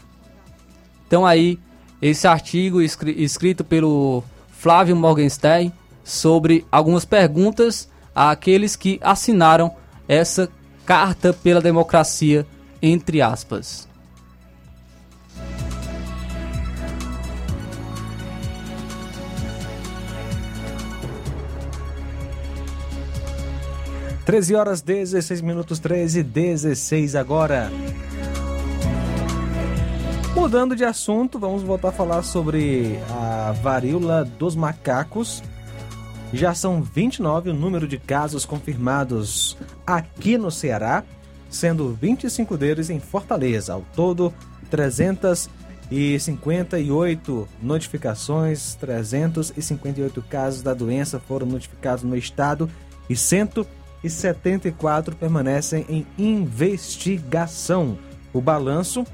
[1.06, 1.58] Então aí,
[2.02, 5.72] esse artigo escrito pelo Flávio Morgenstern
[6.04, 9.74] sobre algumas perguntas àqueles que assinaram
[10.06, 10.48] essa
[10.84, 12.46] carta pela democracia,
[12.82, 13.89] entre aspas.
[24.30, 27.68] 13 horas 16 minutos 13 16 agora.
[30.36, 35.42] Mudando de assunto, vamos voltar a falar sobre a varíola dos macacos.
[36.32, 41.02] Já são 29 o número de casos confirmados aqui no Ceará,
[41.50, 43.72] sendo 25 deles em Fortaleza.
[43.72, 44.32] Ao todo,
[44.70, 52.70] 358 notificações, 358 casos da doença foram notificados no estado
[53.08, 57.98] e 100 e 74 permanecem em investigação.
[58.32, 59.04] O balanço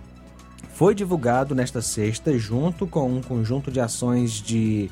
[0.74, 4.90] foi divulgado nesta sexta junto com um conjunto de ações de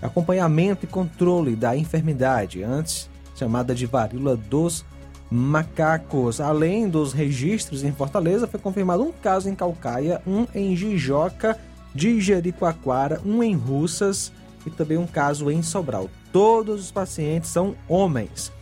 [0.00, 4.84] acompanhamento e controle da enfermidade, antes chamada de varíola dos
[5.30, 6.40] macacos.
[6.40, 11.58] Além dos registros em Fortaleza, foi confirmado um caso em Calcaia, um em Jijoca,
[11.94, 14.32] de Jericoacoara, um em Russas
[14.66, 16.08] e também um caso em Sobral.
[16.32, 18.52] Todos os pacientes são homens.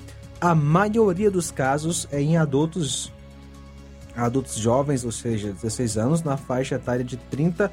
[0.41, 3.13] A maioria dos casos é em adultos
[4.17, 7.71] adultos jovens, ou seja, 16 anos, na faixa etária de 30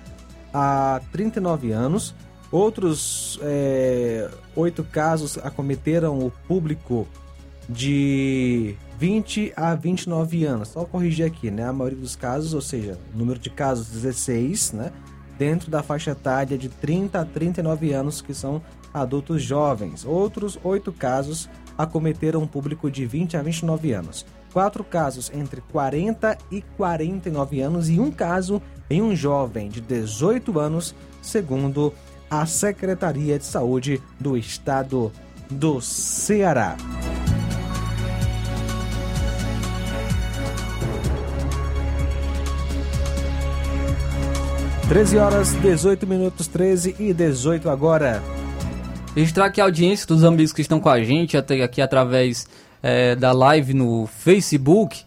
[0.53, 2.13] a 39 anos.
[2.51, 7.07] Outros é, oito casos acometeram o público
[7.67, 10.69] de 20 a 29 anos.
[10.69, 11.67] Só corrigir aqui, né?
[11.67, 14.91] A maioria dos casos, ou seja, número de casos 16, né?
[15.37, 18.61] Dentro da faixa etária de 30 a 39 anos, que são
[18.93, 20.05] adultos jovens.
[20.05, 24.25] Outros oito casos acometeram um público de 20 a 29 anos.
[24.51, 30.59] Quatro casos entre 40 e 49 anos e um caso em um jovem de 18
[30.59, 31.93] anos, segundo
[32.29, 35.11] a Secretaria de Saúde do Estado
[35.49, 36.75] do Ceará.
[44.87, 48.23] Treze horas, 18 minutos, 13 e 18 agora.
[49.17, 52.47] Registrar aqui a audiência dos amigos que estão com a gente até aqui através
[52.83, 55.01] é, da live no Facebook.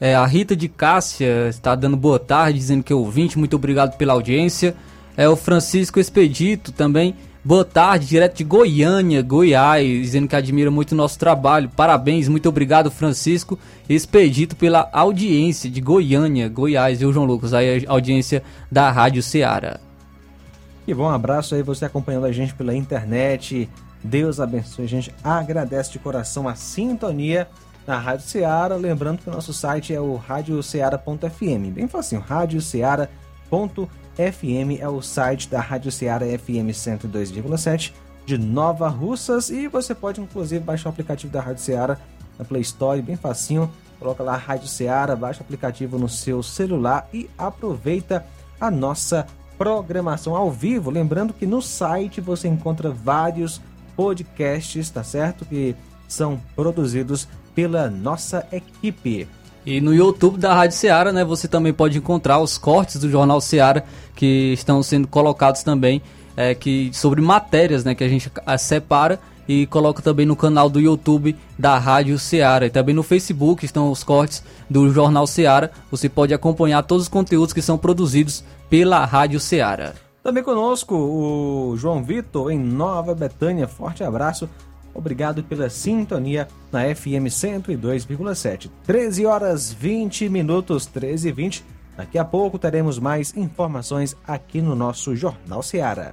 [0.00, 3.96] É, a Rita de Cássia está dando boa tarde, dizendo que é ouvinte, muito obrigado
[3.96, 4.74] pela audiência.
[5.16, 7.14] É o Francisco Expedito também,
[7.44, 11.68] boa tarde, direto de Goiânia, Goiás, dizendo que admira muito o nosso trabalho.
[11.68, 13.56] Parabéns, muito obrigado, Francisco
[13.88, 17.54] Expedito, pela audiência de Goiânia, Goiás, viu, João Lucas?
[17.54, 19.78] Aí a audiência da Rádio Ceará.
[20.86, 23.70] E bom, abraço aí você acompanhando a gente pela internet.
[24.02, 27.48] Deus abençoe, a gente agradece de coração a sintonia
[27.86, 28.74] na Rádio Ceará.
[28.74, 31.70] Lembrando que o nosso site é o radioceara.fm.
[31.72, 33.08] Bem facinho, radioceara.fm
[34.80, 37.92] é o site da Rádio Ceará FM 102,7
[38.26, 39.50] de Nova Russas.
[39.50, 41.96] E você pode inclusive baixar o aplicativo da Rádio Ceará
[42.36, 43.70] na Play Store, bem facinho.
[44.00, 48.26] Coloca lá Rádio Ceará, baixa o aplicativo no seu celular e aproveita
[48.60, 49.28] a nossa
[49.62, 50.90] programação ao vivo.
[50.90, 53.60] Lembrando que no site você encontra vários
[53.94, 55.44] podcasts, tá certo?
[55.44, 55.76] Que
[56.08, 59.28] são produzidos pela nossa equipe.
[59.64, 63.40] E no YouTube da Rádio Ceará, né, você também pode encontrar os cortes do Jornal
[63.40, 63.84] Ceará
[64.16, 66.02] que estão sendo colocados também
[66.36, 70.80] é, que sobre matérias, né, que a gente separa e coloca também no canal do
[70.80, 75.70] YouTube da Rádio Ceará e também no Facebook estão os cortes do Jornal Ceará.
[75.90, 79.92] Você pode acompanhar todos os conteúdos que são produzidos pela Rádio Ceará.
[80.22, 83.66] Também conosco o João Vitor em Nova Betânia.
[83.66, 84.48] Forte abraço.
[84.94, 88.70] Obrigado pela sintonia na FM 102,7.
[88.84, 91.64] 13 horas 20 minutos, 13 e 20.
[91.96, 96.12] Daqui a pouco teremos mais informações aqui no nosso Jornal Ceará.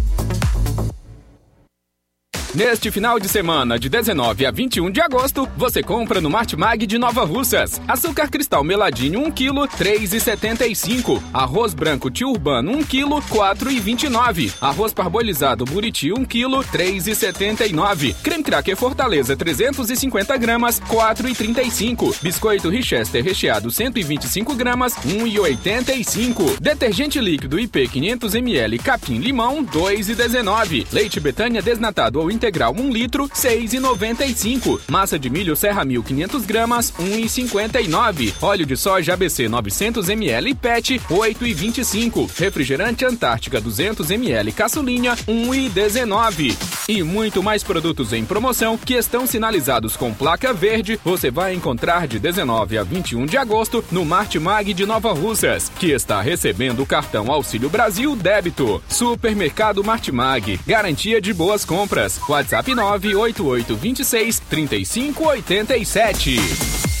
[2.53, 6.97] Neste final de semana, de 19 a 21 de agosto, você compra no Martimag de
[6.97, 7.79] Nova Russas.
[7.87, 11.23] Açúcar cristal meladinho 1 kg, 3,75.
[11.33, 14.51] Arroz branco tio urbano 1 kg, 4,29.
[14.59, 18.15] Arroz parbolizado buriti 1 kg, 3,79.
[18.21, 22.21] Creme cracker Fortaleza 350 gramas, 4,35.
[22.21, 26.59] Biscoito Richester recheado 125 gramas, 1,85.
[26.59, 30.87] Detergente líquido IP 500 ml capim limão, 2,19.
[30.91, 34.81] Leite Betânia desnatado ou integral 1 litro, 6,95.
[34.89, 38.33] Massa de milho Serra 1500 gramas, 1,59.
[38.41, 42.29] Óleo de soja ABC 900 ml PET, 8,25.
[42.35, 46.57] Refrigerante Antártica 200 ml caçulinha, 1,19.
[46.89, 52.07] E muito mais produtos em promoção que estão sinalizados com placa verde, você vai encontrar
[52.07, 56.85] de 19 a 21 de agosto no Martimag de Nova Russas, que está recebendo o
[56.85, 58.83] cartão Auxílio Brasil Débito.
[58.89, 62.17] Supermercado Martimag, garantia de boas compras.
[62.31, 67.00] WhatsApp 988 26 35 87.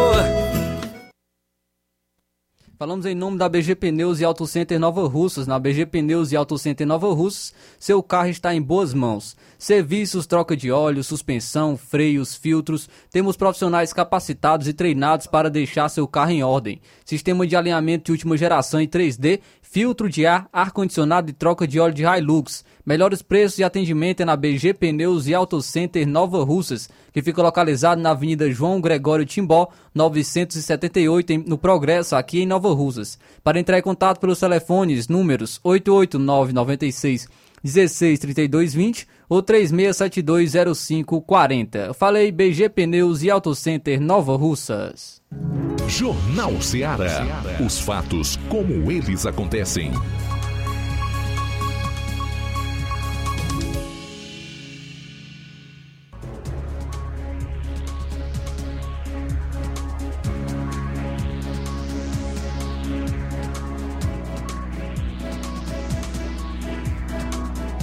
[2.81, 5.45] Falamos em nome da BG Pneus e Auto Center Nova Russas.
[5.45, 9.37] Na BG Pneus e Auto Center Nova Russas, seu carro está em boas mãos.
[9.61, 12.89] Serviços, troca de óleo, suspensão, freios, filtros.
[13.11, 16.81] Temos profissionais capacitados e treinados para deixar seu carro em ordem.
[17.05, 21.79] Sistema de alinhamento de última geração em 3D, filtro de ar, ar-condicionado e troca de
[21.79, 22.65] óleo de Hilux.
[22.83, 27.43] Melhores preços e atendimento é na BG Pneus e Auto Center Nova Russas, que fica
[27.43, 33.19] localizado na Avenida João Gregório Timbó, 978, no Progresso, aqui em Nova Russas.
[33.43, 35.61] Para entrar em contato pelos telefones, números
[37.63, 41.87] 889 96 163220 ou 36720540.
[41.87, 45.21] Eu falei BG Pneus e Auto Center Nova Russas.
[45.87, 47.25] Jornal Ceará.
[47.65, 49.91] Os fatos como eles acontecem.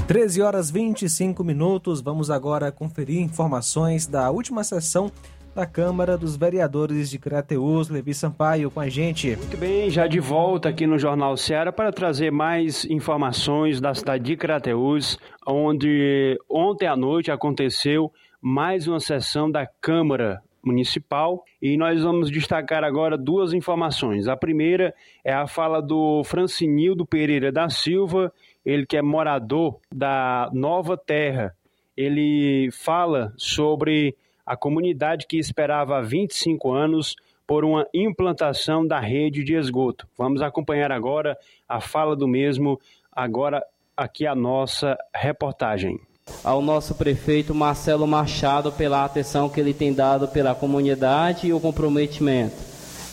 [0.09, 2.01] Treze horas 25 minutos.
[2.01, 5.13] Vamos agora conferir informações da última sessão
[5.55, 7.91] da Câmara dos Vereadores de Crateus.
[7.91, 9.37] Levi Sampaio com a gente.
[9.37, 14.25] Muito bem, já de volta aqui no Jornal Ceará para trazer mais informações da cidade
[14.25, 18.11] de Crateus, onde ontem à noite aconteceu
[18.41, 24.27] mais uma sessão da Câmara Municipal e nós vamos destacar agora duas informações.
[24.27, 28.33] A primeira é a fala do Francinildo Pereira da Silva,
[28.69, 31.57] ele que é morador da Nova Terra.
[31.97, 34.15] Ele fala sobre
[34.45, 37.17] a comunidade que esperava há 25 anos
[37.47, 40.07] por uma implantação da rede de esgoto.
[40.19, 41.35] Vamos acompanhar agora
[41.67, 42.79] a fala do mesmo,
[43.11, 43.65] agora
[43.97, 45.99] aqui a nossa reportagem.
[46.45, 51.59] ao nosso prefeito Marcelo Machado pela atenção que ele tem dado pela comunidade e o
[51.59, 52.55] comprometimento.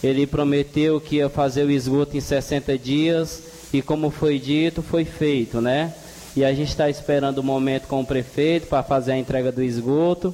[0.04, 5.04] Ele prometeu que ia fazer o esgoto em 60 dias e, como foi dito, foi
[5.04, 5.94] feito, né?
[6.36, 9.62] E a gente está esperando o momento com o prefeito para fazer a entrega do
[9.62, 10.34] esgoto.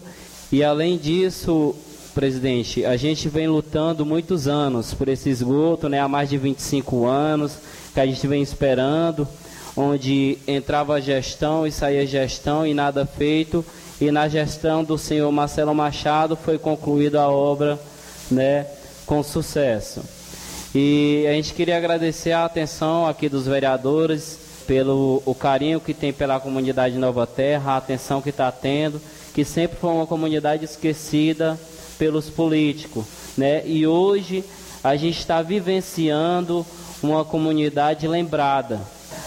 [0.51, 1.76] E além disso,
[2.13, 5.99] presidente, a gente vem lutando muitos anos por esse esgoto, né?
[5.99, 7.57] Há mais de 25 anos
[7.93, 9.27] que a gente vem esperando
[9.76, 13.65] onde entrava a gestão e saía a gestão e nada feito.
[13.99, 17.80] E na gestão do senhor Marcelo Machado foi concluída a obra
[18.30, 18.68] né,
[19.05, 20.20] com sucesso.
[20.73, 26.14] E a gente queria agradecer a atenção aqui dos vereadores, pelo o carinho que tem
[26.14, 29.02] pela comunidade Nova Terra, a atenção que está tendo,
[29.34, 31.60] que sempre foi uma comunidade esquecida
[31.98, 33.06] pelos políticos.
[33.38, 33.68] Né?
[33.68, 34.43] E hoje
[34.84, 36.65] a gente está vivenciando
[37.03, 38.80] uma comunidade lembrada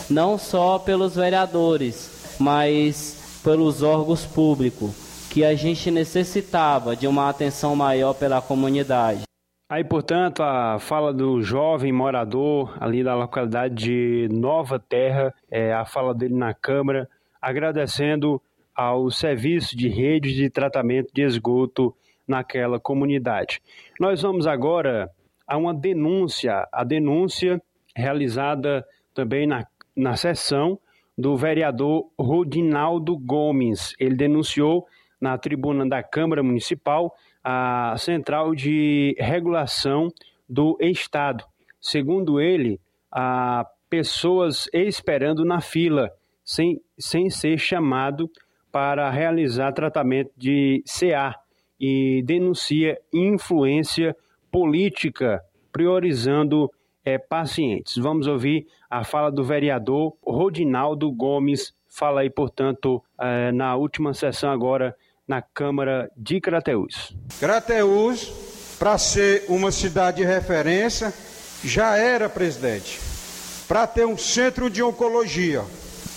[0.09, 4.91] não só pelos vereadores, mas pelos órgãos públicos,
[5.31, 9.23] que a gente necessitava de uma atenção maior pela comunidade.
[9.69, 15.85] Aí, portanto, a fala do jovem morador ali da localidade de Nova Terra, é, a
[15.85, 17.09] fala dele na Câmara,
[17.41, 18.41] agradecendo
[18.75, 21.95] ao serviço de redes de tratamento de esgoto
[22.27, 23.61] naquela comunidade.
[23.99, 25.11] Nós vamos agora
[25.47, 27.61] a uma denúncia, a denúncia
[27.95, 28.85] realizada
[29.15, 29.65] também na
[29.97, 30.79] na sessão
[31.17, 33.95] do vereador Rodinaldo Gomes.
[33.99, 34.87] Ele denunciou
[35.21, 37.15] na tribuna da Câmara Municipal
[37.45, 40.09] a Central de Regulação
[40.49, 41.45] do Estado.
[41.79, 42.81] Segundo ele,
[43.13, 46.11] há pessoas esperando na fila,
[46.43, 48.31] sem, sem ser chamado
[48.73, 51.35] para realizar tratamento de CA
[51.79, 54.17] e denuncia influência
[54.51, 56.71] política, priorizando
[57.05, 57.97] é, pacientes.
[57.99, 61.75] Vamos ouvir a fala do vereador Rodinaldo Gomes.
[61.89, 67.15] Fala aí, portanto, é, na última sessão agora na Câmara de Crateús.
[67.41, 68.31] Crateús,
[68.79, 71.13] para ser uma cidade de referência,
[71.63, 73.01] já era presidente.
[73.67, 75.65] Para ter um centro de oncologia,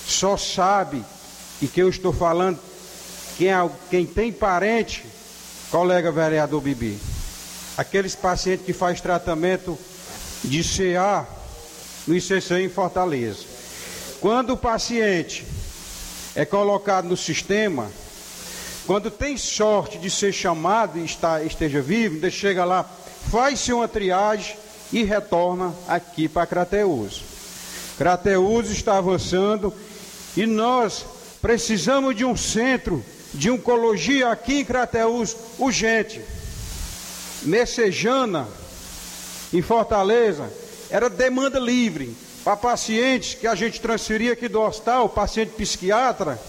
[0.06, 1.04] só sabe,
[1.62, 2.60] e que eu estou falando,
[3.38, 5.06] quem, é, quem tem parente,
[5.72, 7.00] colega vereador Bibi,
[7.78, 9.78] aqueles pacientes que faz tratamento
[10.44, 11.26] de CA
[12.06, 13.46] no ICC em Fortaleza.
[14.20, 15.46] Quando o paciente
[16.36, 17.90] é colocado no sistema,
[18.88, 22.90] quando tem sorte de ser chamado e está, esteja vivo, chega lá,
[23.30, 24.56] faz-se uma triagem
[24.94, 27.22] e retorna aqui para Crateus.
[27.98, 29.74] Crateus está avançando
[30.38, 31.06] e nós
[31.42, 33.04] precisamos de um centro
[33.34, 36.22] de oncologia aqui em Crateus urgente.
[37.42, 38.48] Messejana
[39.54, 40.50] em Fortaleza,
[40.90, 46.40] era demanda livre para pacientes que a gente transferia aqui do hospital, paciente psiquiatra,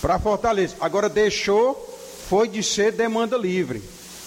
[0.00, 0.76] para Fortaleza.
[0.80, 1.74] Agora deixou,
[2.28, 3.82] foi de ser demanda livre.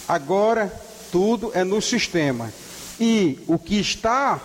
[0.07, 0.71] Agora
[1.11, 2.51] tudo é no sistema.
[2.99, 4.39] E o que está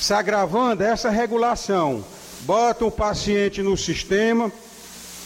[0.00, 2.04] se agravando é essa regulação.
[2.42, 4.52] Bota o paciente no sistema,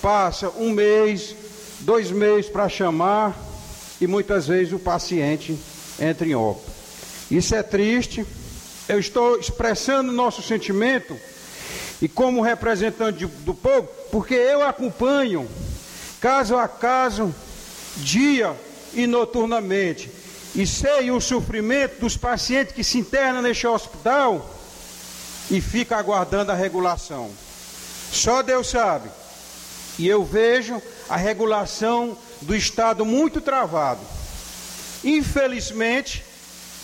[0.01, 1.35] passa um mês,
[1.81, 3.37] dois meses para chamar,
[4.01, 5.59] e muitas vezes o paciente
[5.99, 6.71] entra em óbito.
[7.31, 8.25] Isso é triste.
[8.89, 11.17] Eu estou expressando nosso sentimento
[12.01, 15.49] e como representante do povo, porque eu acompanho
[16.21, 17.35] caso a caso,
[17.97, 18.55] dia
[18.93, 20.11] e noturnamente,
[20.55, 24.59] e sei o sofrimento dos pacientes que se internam neste hospital
[25.51, 27.31] e fica aguardando a regulação.
[28.13, 29.09] Só Deus sabe.
[29.99, 34.01] E eu vejo a regulação do Estado muito travado.
[35.05, 36.25] Infelizmente,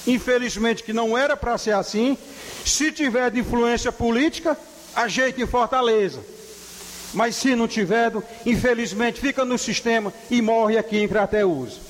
[0.06, 2.16] Infelizmente que não era para ser assim.
[2.64, 4.56] Se tiver de influência política,
[4.96, 6.20] ajeite em Fortaleza.
[7.14, 8.12] Mas se não tiver,
[8.44, 11.80] infelizmente fica no sistema e morre aqui em Crateús.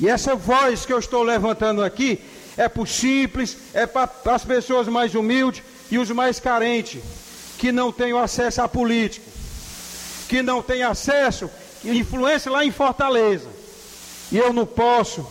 [0.00, 2.20] E essa voz que eu estou levantando aqui
[2.56, 7.00] é para os simples, é para as pessoas mais humildes e os mais carentes,
[7.58, 9.26] que não têm acesso à política,
[10.28, 11.48] que não têm acesso
[11.84, 13.48] e influência lá em Fortaleza.
[14.32, 15.26] E eu não posso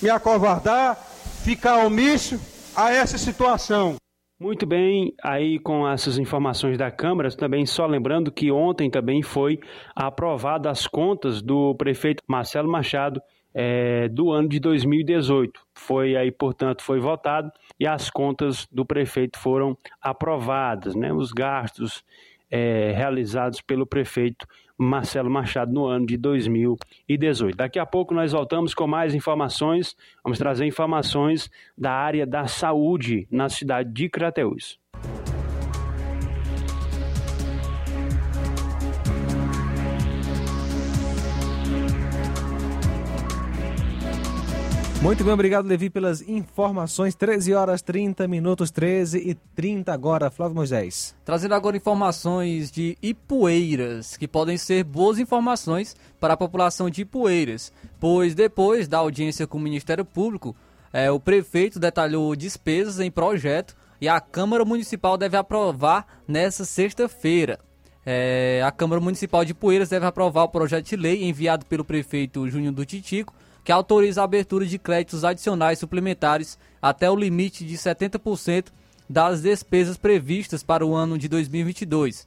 [0.00, 0.96] me acovardar
[1.42, 2.40] ficar omisso
[2.74, 4.01] a essa situação.
[4.42, 9.60] Muito bem, aí com essas informações da Câmara, também só lembrando que ontem também foi
[9.94, 13.22] aprovada as contas do prefeito Marcelo Machado
[13.54, 15.60] é, do ano de 2018.
[15.72, 21.12] Foi aí, portanto, foi votado e as contas do prefeito foram aprovadas, né?
[21.12, 22.02] Os gastos
[22.50, 24.44] é, realizados pelo prefeito
[24.78, 27.56] Marcelo Machado no ano de 2018.
[27.56, 29.96] Daqui a pouco nós voltamos com mais informações.
[30.22, 34.78] Vamos trazer informações da área da saúde na cidade de Crateús.
[45.02, 47.16] Muito bem, obrigado, Levi, pelas informações.
[47.16, 50.30] 13 horas 30 minutos, 13 e 30 agora.
[50.30, 51.12] Flávio Moisés.
[51.24, 57.72] Trazendo agora informações de Ipueiras, que podem ser boas informações para a população de Ipueiras,
[57.98, 60.54] pois depois da audiência com o Ministério Público,
[60.92, 67.58] é, o prefeito detalhou despesas em projeto e a Câmara Municipal deve aprovar nessa sexta-feira.
[68.06, 72.48] É, a Câmara Municipal de Poeiras deve aprovar o projeto de lei enviado pelo prefeito
[72.48, 77.76] Júnior do Titico, que autoriza a abertura de créditos adicionais suplementares até o limite de
[77.76, 78.66] 70%
[79.08, 82.26] das despesas previstas para o ano de 2022.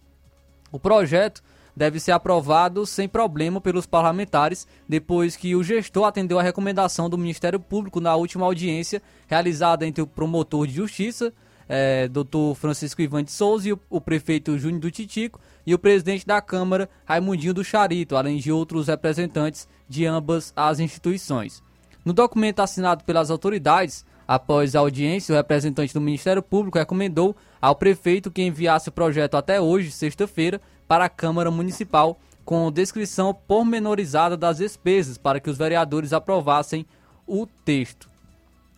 [0.71, 1.43] O projeto
[1.75, 7.17] deve ser aprovado sem problema pelos parlamentares, depois que o gestor atendeu a recomendação do
[7.17, 11.33] Ministério Público na última audiência realizada entre o promotor de justiça,
[11.67, 12.55] é, Dr.
[12.55, 16.41] Francisco Ivan de Souza, e o, o prefeito Júnior do Titico, e o presidente da
[16.41, 21.63] Câmara, Raimundinho do Charito, além de outros representantes de ambas as instituições.
[22.03, 27.75] No documento assinado pelas autoridades, após a audiência, o representante do Ministério Público recomendou ao
[27.75, 34.37] prefeito que enviasse o projeto até hoje, sexta-feira, para a Câmara Municipal, com descrição pormenorizada
[34.37, 36.85] das despesas, para que os vereadores aprovassem
[37.25, 38.07] o texto.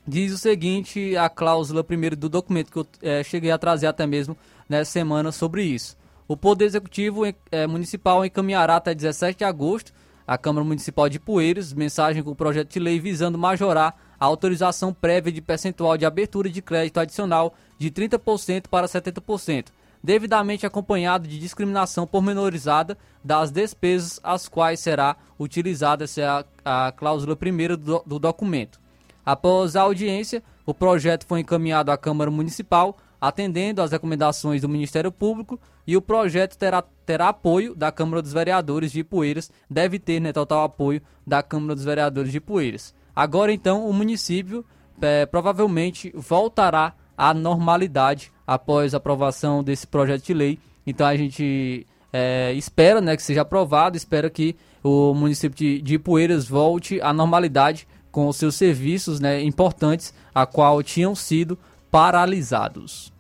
[0.08, 4.08] Diz o seguinte, a cláusula primeiro do documento, que eu é, cheguei a trazer até
[4.08, 4.38] mesmo
[4.70, 5.98] nessa semana sobre isso.
[6.28, 9.94] O Poder Executivo é, Municipal encaminhará até 17 de agosto
[10.28, 14.94] à Câmara Municipal de Poeiras mensagem com o projeto de lei visando majorar a autorização
[14.94, 19.68] prévia de percentual de abertura de crédito adicional de 30% para 70%,
[20.04, 26.46] devidamente acompanhado de discriminação pormenorizada das despesas às quais será utilizada essa é a,
[26.88, 28.82] a cláusula primeira do, do documento.
[29.26, 35.12] Após a audiência, o projeto foi encaminhado à Câmara Municipal, atendendo às recomendações do Ministério
[35.12, 40.20] Público, e o projeto terá, terá apoio da Câmara dos Vereadores de Ipueiras, deve ter
[40.20, 42.94] né, total apoio da Câmara dos Vereadores de Ipueiras.
[43.16, 44.64] Agora, então, o município
[45.02, 50.60] é, provavelmente voltará à normalidade após a aprovação desse projeto de lei.
[50.86, 55.96] Então, a gente é, espera né, que seja aprovado, espera que o município de, de
[55.96, 61.58] Ipueiras volte à normalidade com os seus serviços né, importantes, a qual tinham sido
[61.98, 63.12] paralisados.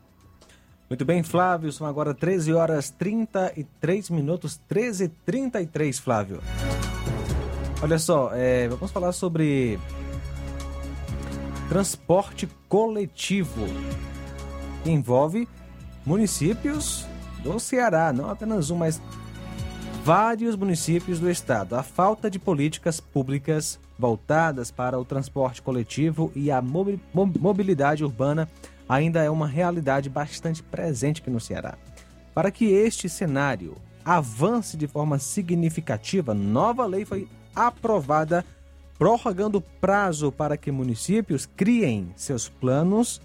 [0.87, 6.43] Muito bem, Flávio, são agora 13 horas 33 minutos, 13 e 33, Flávio.
[7.81, 9.79] Olha só, é, vamos falar sobre
[11.67, 13.65] transporte coletivo,
[14.83, 15.49] que envolve
[16.05, 17.03] municípios
[17.41, 19.01] do Ceará, não apenas um, mas
[20.03, 21.75] vários municípios do estado.
[21.75, 28.47] A falta de políticas públicas voltadas para o transporte coletivo e a mobilidade urbana
[28.87, 31.77] ainda é uma realidade bastante presente aqui no Ceará.
[32.33, 33.75] Para que este cenário
[34.05, 38.45] avance de forma significativa, nova lei foi aprovada
[38.97, 43.21] prorrogando prazo para que municípios criem seus planos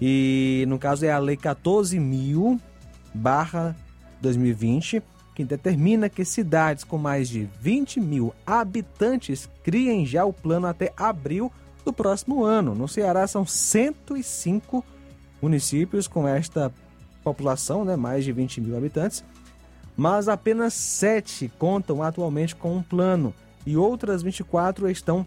[0.00, 2.58] e no caso é a lei 14.000
[3.12, 3.76] barra
[4.22, 5.02] 2020
[5.40, 10.92] que determina que cidades com mais de 20 mil habitantes criem já o plano até
[10.96, 11.50] abril
[11.84, 12.74] do próximo ano.
[12.74, 14.84] No Ceará são 105
[15.40, 16.70] municípios com esta
[17.24, 19.24] população, né, mais de 20 mil habitantes,
[19.96, 23.34] mas apenas 7 contam atualmente com um plano
[23.64, 25.26] e outras 24 estão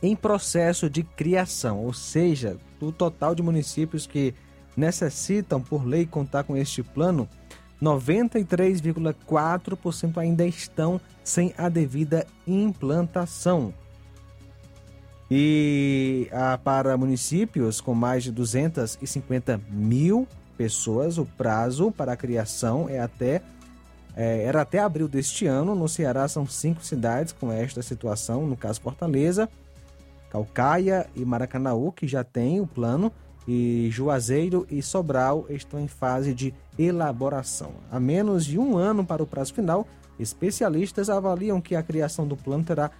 [0.00, 4.34] em processo de criação, ou seja, o total de municípios que
[4.76, 7.28] necessitam por lei contar com este plano
[7.82, 13.74] 93,4% ainda estão sem a devida implantação.
[15.28, 22.88] E ah, para municípios com mais de 250 mil pessoas, o prazo para a criação
[22.88, 23.42] é até
[24.14, 25.74] é, era até abril deste ano.
[25.74, 29.48] No Ceará são cinco cidades com esta situação, no caso Fortaleza,
[30.30, 33.10] Calcaia e Maracanaú, que já tem o plano
[33.48, 37.72] e Juazeiro e Sobral estão em fase de elaboração.
[37.90, 39.86] A menos de um ano para o prazo final,
[40.18, 42.90] especialistas avaliam que a criação do plano terá,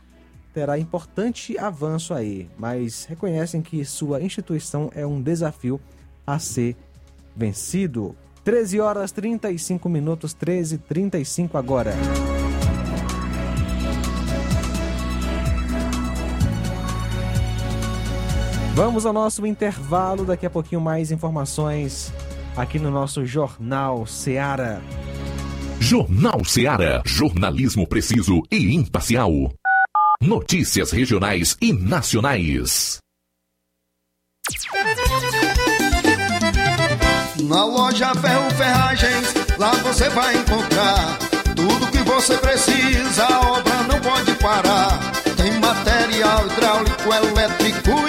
[0.53, 5.81] terá importante avanço aí, mas reconhecem que sua instituição é um desafio
[6.27, 6.77] a ser
[7.35, 8.15] vencido.
[8.45, 11.93] 13 horas 35 minutos, 13 35 agora.
[18.75, 22.13] Vamos ao nosso intervalo, daqui a pouquinho mais informações
[22.57, 24.83] aqui no nosso Jornal Seara.
[25.81, 27.03] Jornal Seara.
[27.05, 29.31] Jornalismo preciso e imparcial.
[30.21, 32.99] Notícias regionais e nacionais.
[37.43, 41.19] Na loja Ferro Ferragens, lá você vai encontrar
[41.57, 44.99] tudo que você precisa, a obra não pode parar.
[45.37, 48.09] Tem material hidráulico, elétrico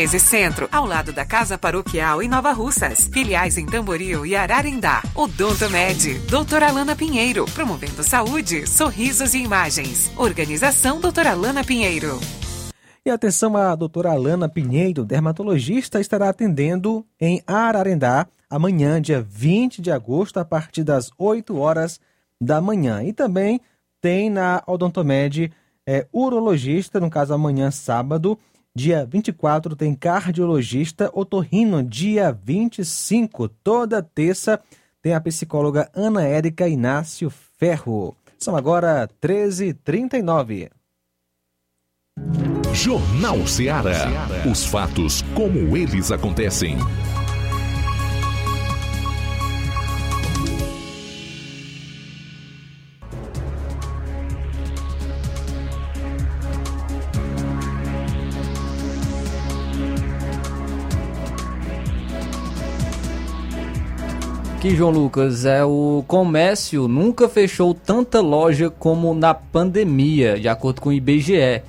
[0.00, 3.08] 1213 Centro, ao lado da Casa Paroquial em Nova Russas.
[3.12, 5.02] Filiais em Tamboril e Ararindá.
[5.14, 10.10] Odonto Med, doutora Alana Pinheiro, promovendo saúde, sorrisos e imagens.
[10.16, 12.18] Organização doutora Alana Pinheiro.
[13.04, 19.90] E atenção, a doutora Alana Pinheiro, dermatologista, estará atendendo em Ararendá amanhã, dia 20 de
[19.90, 22.00] agosto, a partir das 8 horas
[22.40, 23.02] da manhã.
[23.02, 23.60] E também
[24.00, 25.52] tem na Odontomed
[25.86, 28.38] é, urologista, no caso amanhã, sábado,
[28.74, 31.82] Dia 24 tem cardiologista otorrino.
[31.82, 34.60] Dia 25, toda terça,
[35.02, 38.16] tem a psicóloga Ana Érica Inácio Ferro.
[38.38, 40.70] São agora 13h39.
[42.72, 44.06] Jornal Ceará.
[44.50, 46.78] Os fatos como eles acontecem.
[64.60, 70.82] Aqui, João Lucas, é o comércio nunca fechou tanta loja como na pandemia, de acordo
[70.82, 71.62] com o IBGE.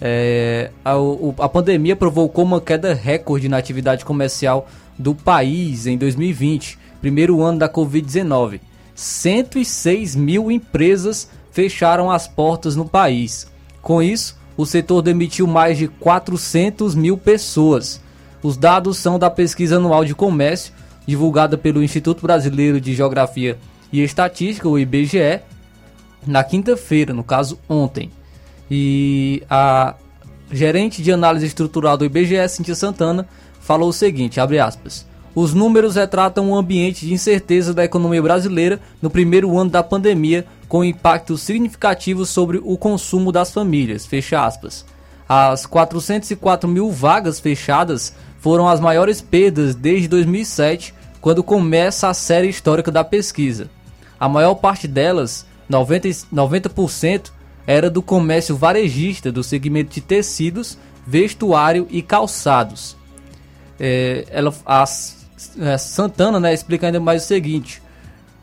[0.00, 0.94] É, a,
[1.38, 4.66] a pandemia provocou uma queda recorde na atividade comercial
[4.98, 8.60] do país em 2020, primeiro ano da Covid-19.
[8.96, 13.46] 106 mil empresas fecharam as portas no país.
[13.80, 18.00] Com isso, o setor demitiu mais de 400 mil pessoas.
[18.42, 20.74] Os dados são da pesquisa anual de comércio
[21.06, 23.58] divulgada pelo Instituto Brasileiro de Geografia
[23.92, 25.40] e Estatística, o IBGE,
[26.26, 28.10] na quinta-feira, no caso ontem.
[28.70, 29.94] E a
[30.50, 33.28] gerente de análise estrutural do IBGE, Cintia Santana,
[33.60, 38.80] falou o seguinte, abre aspas: Os números retratam um ambiente de incerteza da economia brasileira
[39.00, 44.06] no primeiro ano da pandemia, com impacto significativo sobre o consumo das famílias.
[44.06, 44.84] Fecha aspas.
[45.28, 48.14] As 404 mil vagas fechadas
[48.44, 53.70] foram as maiores perdas desde 2007, quando começa a série histórica da pesquisa.
[54.20, 57.30] A maior parte delas, 90%, 90%
[57.66, 60.76] era do comércio varejista do segmento de tecidos,
[61.06, 62.94] vestuário e calçados.
[63.80, 67.82] É, ela, a, a Santana né, explica ainda mais o seguinte: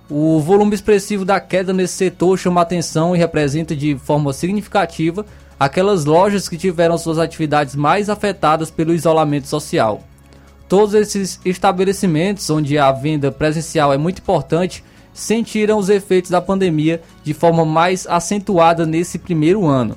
[0.10, 5.28] o volume expressivo da queda nesse setor chama atenção e representa de forma significativa
[5.61, 10.01] aquelas lojas que tiveram suas atividades mais afetadas pelo isolamento social.
[10.67, 14.83] Todos esses estabelecimentos onde a venda presencial é muito importante
[15.13, 19.95] sentiram os efeitos da pandemia de forma mais acentuada nesse primeiro ano.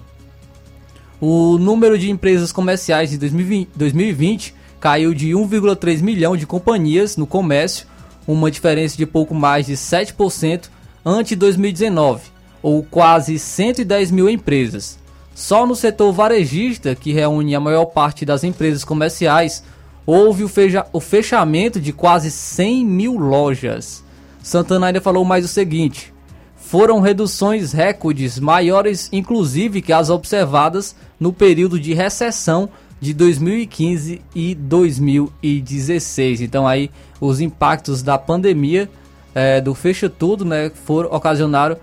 [1.18, 7.26] O número de empresas comerciais de 2020, 2020 caiu de 1,3 milhão de companhias no
[7.26, 7.86] comércio,
[8.26, 10.68] uma diferença de pouco mais de 7%
[11.02, 12.20] ante 2019,
[12.62, 15.02] ou quase 110 mil empresas.
[15.35, 19.65] Só no setor varejista, que reúne a maior parte das empresas comerciais,
[20.06, 24.05] houve o, fecha o fechamento de quase 100 mil lojas.
[24.43, 26.15] Santana ainda falou mais o seguinte:
[26.56, 32.69] foram reduções recordes maiores, inclusive, que as observadas no período de recessão
[33.01, 36.40] de 2015 e 2016.
[36.40, 36.90] Então aí
[37.20, 38.89] os impactos da pandemia
[39.35, 41.77] é, do fecha tudo, né, foram ocasionaram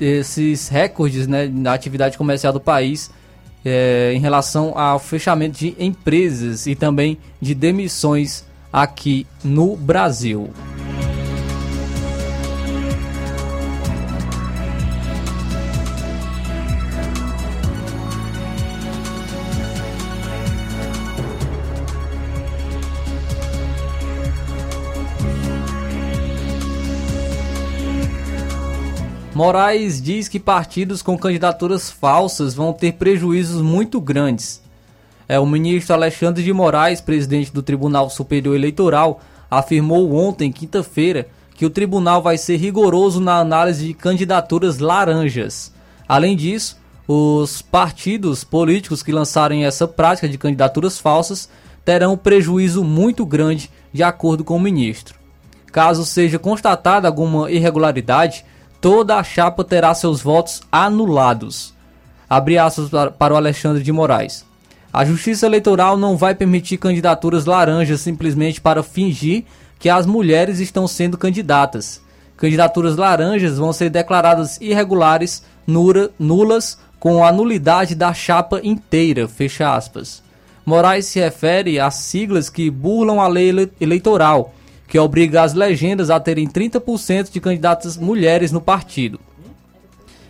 [0.00, 3.10] esses recordes, né, na atividade comercial do país
[3.64, 10.50] é, em relação ao fechamento de empresas e também de demissões aqui no Brasil.
[29.36, 34.62] Moraes diz que partidos com candidaturas falsas vão ter prejuízos muito grandes.
[35.28, 41.66] É, o ministro Alexandre de Moraes, presidente do Tribunal Superior Eleitoral, afirmou ontem, quinta-feira, que
[41.66, 45.70] o tribunal vai ser rigoroso na análise de candidaturas laranjas.
[46.08, 51.46] Além disso, os partidos políticos que lançarem essa prática de candidaturas falsas
[51.84, 55.14] terão prejuízo muito grande, de acordo com o ministro.
[55.70, 58.46] Caso seja constatada alguma irregularidade,
[58.80, 61.74] toda a chapa terá seus votos anulados.
[62.28, 64.44] Abre aspas para o Alexandre de Moraes.
[64.92, 69.44] A Justiça Eleitoral não vai permitir candidaturas laranjas simplesmente para fingir
[69.78, 72.00] que as mulheres estão sendo candidatas.
[72.36, 79.28] Candidaturas laranjas vão ser declaradas irregulares, nulas, com a nulidade da chapa inteira.
[79.28, 80.22] Fecha aspas.
[80.64, 84.52] Moraes se refere às siglas que burlam a lei eleitoral
[84.86, 89.20] que obriga as legendas a terem 30% de candidatas mulheres no partido.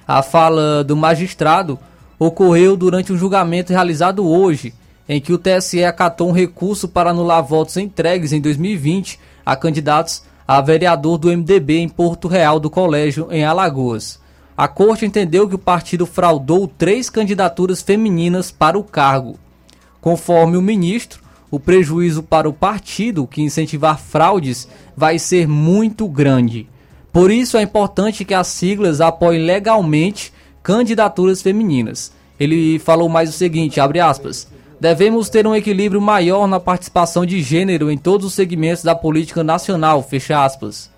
[0.07, 1.78] A fala do magistrado
[2.19, 4.73] ocorreu durante um julgamento realizado hoje,
[5.09, 10.23] em que o TSE acatou um recurso para anular votos entregues em 2020 a candidatos
[10.47, 14.20] a vereador do MDB em Porto Real do Colégio, em Alagoas.
[14.57, 19.39] A corte entendeu que o partido fraudou três candidaturas femininas para o cargo.
[20.01, 21.20] Conforme o ministro,
[21.51, 26.68] o prejuízo para o partido que incentivar fraudes vai ser muito grande.
[27.12, 30.32] Por isso é importante que as siglas apoiem legalmente
[30.62, 32.12] candidaturas femininas.
[32.39, 34.48] Ele falou mais o seguinte, abre aspas:
[34.78, 39.43] Devemos ter um equilíbrio maior na participação de gênero em todos os segmentos da política
[39.43, 40.90] nacional, fecha aspas.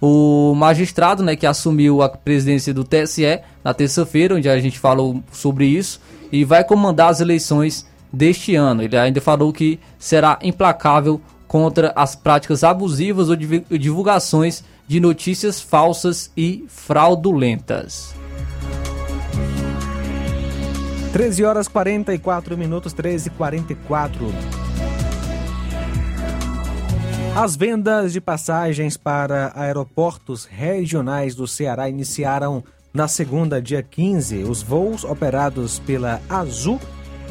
[0.00, 5.22] O magistrado, né, que assumiu a presidência do TSE na terça-feira, onde a gente falou
[5.32, 5.98] sobre isso,
[6.30, 7.86] e vai comandar as eleições
[8.16, 8.82] deste ano.
[8.82, 16.30] Ele ainda falou que será implacável contra as práticas abusivas ou divulgações de notícias falsas
[16.36, 18.14] e fraudulentas.
[21.12, 24.26] 13 horas 44 minutos, 13 e 44.
[27.34, 34.44] As vendas de passagens para aeroportos regionais do Ceará iniciaram na segunda, dia 15.
[34.44, 36.80] Os voos operados pela Azul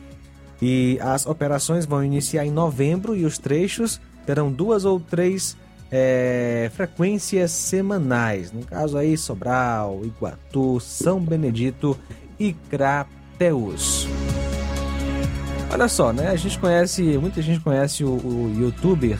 [0.61, 5.55] E as operações vão iniciar em novembro e os trechos terão duas ou três
[5.89, 8.51] é, frequências semanais.
[8.51, 11.97] No caso aí, Sobral, Iguatu, São Benedito
[12.37, 14.05] e Crateus.
[15.69, 16.29] Olha só, né?
[16.29, 19.19] A gente conhece, muita gente conhece o, o youtuber,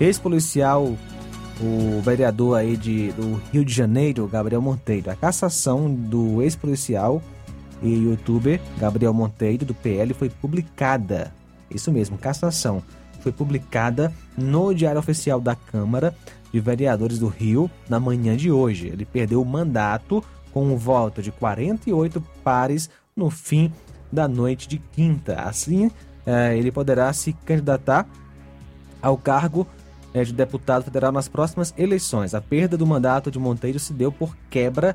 [0.00, 0.96] ex-policial,
[1.60, 5.10] o vereador aí de, do Rio de Janeiro, Gabriel Monteiro.
[5.10, 7.22] A cassação do ex-policial
[7.80, 11.32] e youtuber Gabriel Monteiro, do PL, foi publicada.
[11.70, 12.82] Isso mesmo, cassação.
[13.20, 16.12] Foi publicada no Diário Oficial da Câmara
[16.52, 18.88] de Vereadores do Rio na manhã de hoje.
[18.88, 20.22] Ele perdeu o mandato
[20.52, 23.72] com um voto de 48 pares no fim
[24.12, 25.40] da noite de quinta.
[25.40, 25.90] Assim,
[26.26, 28.06] é, ele poderá se candidatar
[29.00, 29.66] ao cargo
[30.14, 32.34] é, de deputado federal nas próximas eleições.
[32.34, 34.94] A perda do mandato de Monteiro se deu por quebra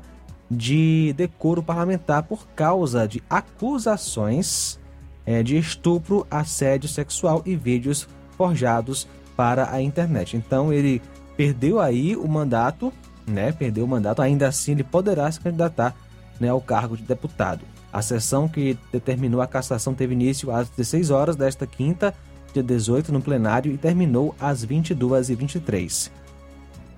[0.50, 4.78] de decoro parlamentar por causa de acusações
[5.26, 10.36] é, de estupro, assédio sexual e vídeos forjados para a internet.
[10.36, 11.02] Então ele
[11.36, 12.92] perdeu aí o mandato,
[13.26, 13.52] né?
[13.52, 15.94] Perdeu o mandato, ainda assim ele poderá se candidatar
[16.40, 17.60] né, ao cargo de deputado.
[17.92, 22.14] A sessão que determinou a cassação teve início às 16 horas desta quinta,
[22.52, 26.10] dia 18, no plenário, e terminou às 22h23.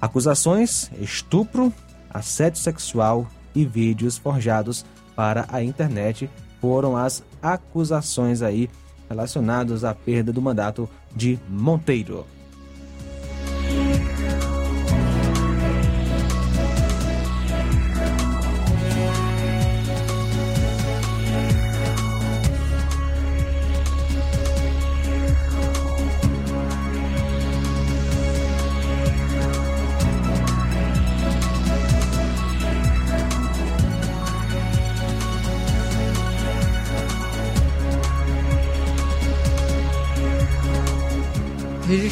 [0.01, 1.73] Acusações: estupro,
[2.11, 4.85] assédio sexual e vídeos forjados
[5.15, 6.31] para a internet
[6.61, 8.69] foram as acusações aí
[9.09, 12.25] relacionadas à perda do mandato de Monteiro.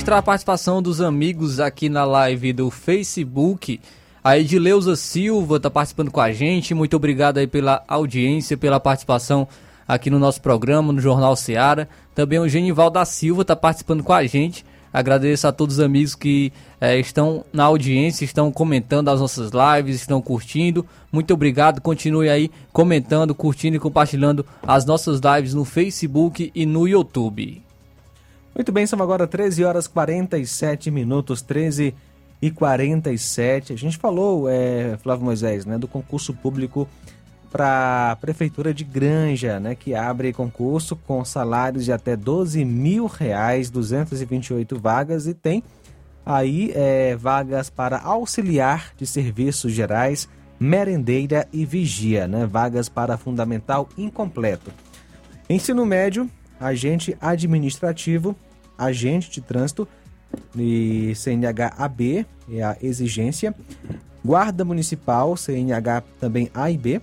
[0.09, 3.79] Registrar a participação dos amigos aqui na live do Facebook.
[4.25, 6.73] A Edileuza Silva está participando com a gente.
[6.73, 9.47] Muito obrigado aí pela audiência, pela participação
[9.87, 11.87] aqui no nosso programa, no Jornal Seara.
[12.15, 14.65] Também o Genival da Silva está participando com a gente.
[14.91, 19.97] Agradeço a todos os amigos que é, estão na audiência, estão comentando as nossas lives,
[19.97, 20.87] estão curtindo.
[21.13, 21.83] Muito obrigado.
[21.83, 27.68] Continue aí comentando, curtindo e compartilhando as nossas lives no Facebook e no YouTube.
[28.59, 31.95] Muito bem, são agora 13 horas 47 minutos, 13
[32.43, 33.73] e 47.
[33.73, 36.89] A gente falou, é, Flávio Moisés, né, do concurso público
[37.53, 43.07] para a Prefeitura de Granja, né, que abre concurso com salários de até 12 mil
[43.07, 45.63] reais, 228 vagas e tem
[46.27, 50.29] aí é, vagas para auxiliar de serviços gerais,
[50.59, 54.73] merendeira e vigia, né, vagas para fundamental incompleto.
[55.49, 56.29] Ensino médio,
[56.59, 58.35] agente administrativo,
[58.79, 59.87] agente de trânsito
[60.57, 63.55] e CNH-AB, é a exigência,
[64.25, 67.01] guarda municipal, CNH também A e B,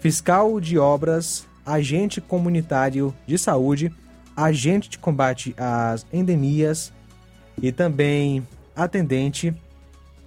[0.00, 3.92] fiscal de obras, agente comunitário de saúde,
[4.36, 6.92] agente de combate às endemias
[7.60, 8.46] e também
[8.76, 9.54] atendente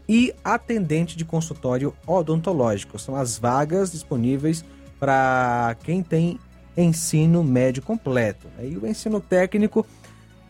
[0.08, 3.00] e atendente de consultório odontológico.
[3.00, 4.66] São as vagas disponíveis
[5.00, 6.38] para quem tem
[6.76, 8.48] ensino médio completo.
[8.62, 9.86] E o ensino técnico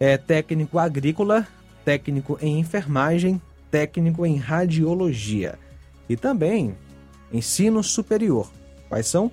[0.01, 1.47] é técnico agrícola,
[1.85, 5.59] técnico em enfermagem, técnico em radiologia
[6.09, 6.75] e também
[7.31, 8.51] ensino superior.
[8.89, 9.31] Quais são?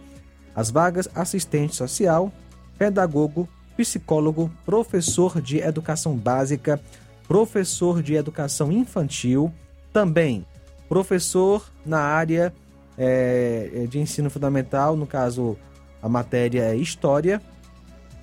[0.55, 2.31] As vagas assistente social,
[2.77, 6.79] pedagogo, psicólogo, professor de educação básica,
[7.27, 9.51] professor de educação infantil,
[9.91, 10.45] também
[10.87, 12.53] professor na área
[12.99, 15.57] é, de ensino fundamental, no caso
[16.03, 17.41] a matéria é História,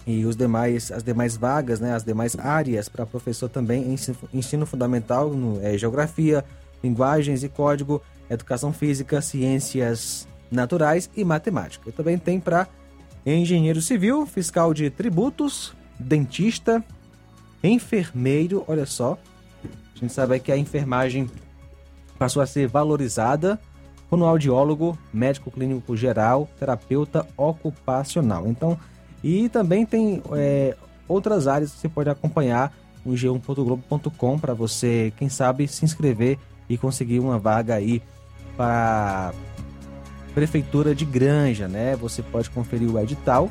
[0.06, 4.65] e os demais, as demais vagas, né, as demais áreas para professor também ensino, ensino
[4.65, 6.45] fundamental, no, é, geografia,
[6.84, 11.90] linguagens e código, educação física, ciências naturais e matemática.
[11.90, 12.68] E também tem para
[13.26, 16.84] engenheiro civil, fiscal de tributos, dentista,
[17.64, 19.18] enfermeiro, olha só.
[19.95, 21.30] A gente sabe que a enfermagem
[22.19, 23.60] passou a ser valorizada,
[24.10, 28.48] fonoaudiólogo, médico clínico geral, terapeuta ocupacional.
[28.48, 28.77] Então,
[29.27, 30.76] e também tem é,
[31.07, 32.72] outras áreas que você pode acompanhar
[33.03, 36.38] no g1.globo.com para você, quem sabe, se inscrever
[36.69, 38.03] e conseguir uma vaga aí
[38.56, 39.34] para
[40.35, 41.95] prefeitura de Granja, né?
[41.95, 43.49] Você pode conferir o edital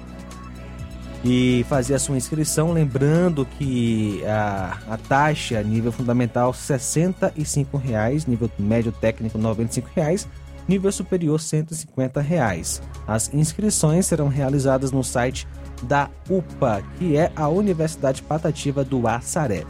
[1.24, 8.48] e fazer a sua inscrição, lembrando que a, a taxa nível fundamental 65 reais, nível
[8.60, 10.28] médio técnico 95 reais,
[10.68, 12.80] nível superior 150 reais.
[13.08, 15.48] As inscrições serão realizadas no site
[15.82, 19.64] da UPA, que é a Universidade Patativa do Açaré.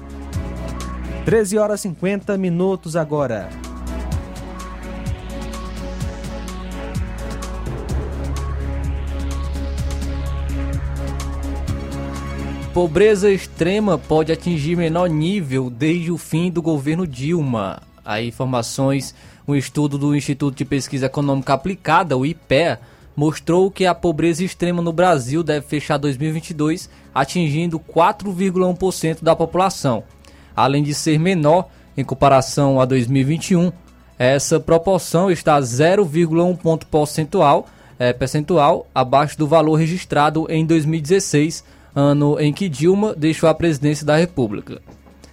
[1.24, 3.48] 13 horas 50 minutos agora.
[12.74, 17.80] Pobreza extrema pode atingir menor nível desde o fim do governo Dilma.
[18.04, 19.14] Aí informações,
[19.46, 22.80] um estudo do Instituto de Pesquisa Econômica Aplicada, o IPEA,
[23.16, 30.02] mostrou que a pobreza extrema no Brasil deve fechar 2022 atingindo 4,1% da população.
[30.56, 33.72] Além de ser menor em comparação a 2021,
[34.18, 37.66] essa proporção está 0,1 ponto percentual,
[37.98, 41.64] é, percentual abaixo do valor registrado em 2016,
[41.94, 44.80] ano em que Dilma deixou a presidência da República.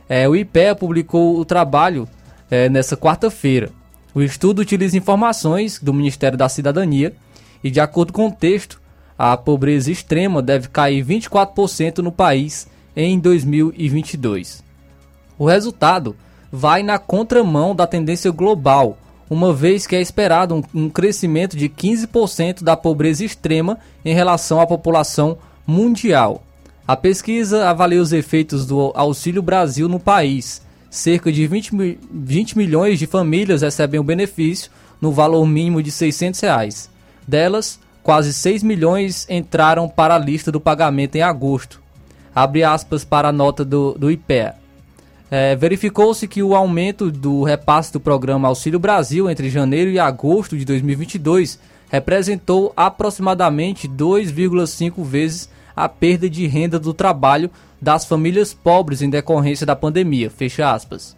[0.08, 2.08] É, o IPEA publicou o trabalho
[2.49, 3.70] é, nessa quarta-feira.
[4.14, 7.14] O estudo utiliza informações do Ministério da Cidadania
[7.64, 8.82] e, de acordo com o texto,
[9.18, 14.64] a pobreza extrema deve cair 24% no país em 2022.
[15.38, 16.16] O resultado
[16.52, 18.98] vai na contramão da tendência global,
[19.30, 24.68] uma vez que é esperado um, crescimento de 15% da pobreza extrema em relação à
[24.68, 26.44] população mundial.
[26.86, 30.62] A pesquisa avalia os efeitos do Auxílio Brasil no país.
[30.90, 34.70] Cerca de 20, 20 milhões de famílias recebem o benefício
[35.00, 36.91] no valor mínimo de 600 reais.
[37.27, 41.81] Delas, quase 6 milhões entraram para a lista do pagamento em agosto.
[42.34, 44.56] Abre aspas para a nota do, do IPEA.
[45.30, 50.57] É, Verificou-se que o aumento do repasse do programa Auxílio Brasil entre janeiro e agosto
[50.57, 51.57] de 2022
[51.89, 57.49] representou aproximadamente 2,5 vezes a perda de renda do trabalho
[57.81, 60.30] das famílias pobres em decorrência da pandemia.
[60.30, 61.15] Fecha aspas.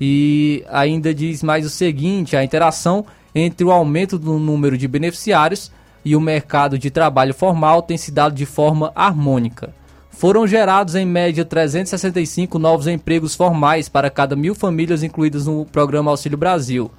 [0.00, 3.04] E ainda diz mais o seguinte: a interação
[3.34, 5.70] entre o aumento do número de beneficiários
[6.04, 9.74] e o mercado de trabalho formal tem se dado de forma harmônica.
[10.10, 16.10] Foram gerados em média 365 novos empregos formais para cada mil famílias incluídas no programa
[16.10, 16.90] Auxílio Brasil.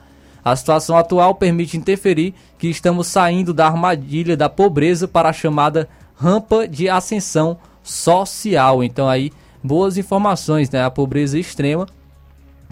[0.43, 5.89] A situação atual permite interferir que estamos saindo da armadilha da pobreza para a chamada
[6.15, 8.83] rampa de ascensão social.
[8.83, 9.31] Então aí
[9.63, 10.83] boas informações, né?
[10.83, 11.87] A pobreza extrema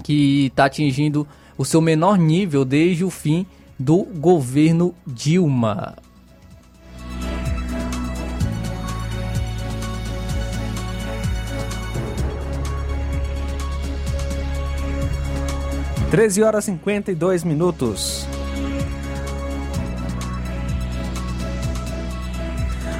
[0.04, 1.28] que está atingindo
[1.58, 3.46] o seu menor nível desde o fim
[3.80, 5.96] do governo Dilma.
[16.10, 18.26] 13 horas e 52 minutos.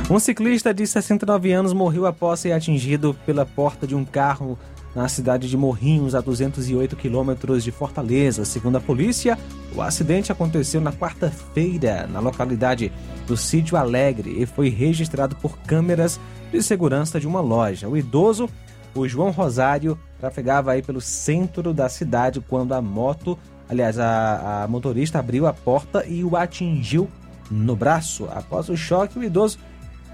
[0.10, 4.60] Um ciclista de 69 anos morreu após ser atingido pela porta de um carro
[4.96, 8.46] na cidade de Morrinhos, a 208 quilômetros de Fortaleza.
[8.46, 9.38] Segundo a polícia,
[9.76, 12.92] o acidente aconteceu na quarta-feira, na localidade
[13.28, 16.20] do Sítio Alegre, e foi registrado por câmeras
[16.52, 17.88] de segurança de uma loja.
[17.88, 18.50] O idoso
[18.98, 23.38] o João Rosário trafegava aí pelo centro da cidade quando a moto,
[23.70, 27.08] aliás, a, a motorista abriu a porta e o atingiu
[27.50, 28.28] no braço.
[28.32, 29.60] Após o choque, o idoso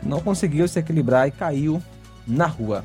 [0.02, 1.82] não conseguiu se equilibrar e caiu
[2.28, 2.84] na rua.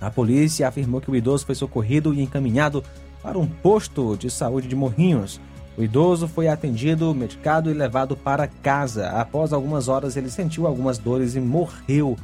[0.00, 2.84] A polícia afirmou que o idoso foi socorrido e encaminhado
[3.22, 5.40] para um posto de saúde de Morrinhos.
[5.76, 9.10] O idoso foi atendido, medicado e levado para casa.
[9.10, 12.16] Após algumas horas, ele sentiu algumas dores e morreu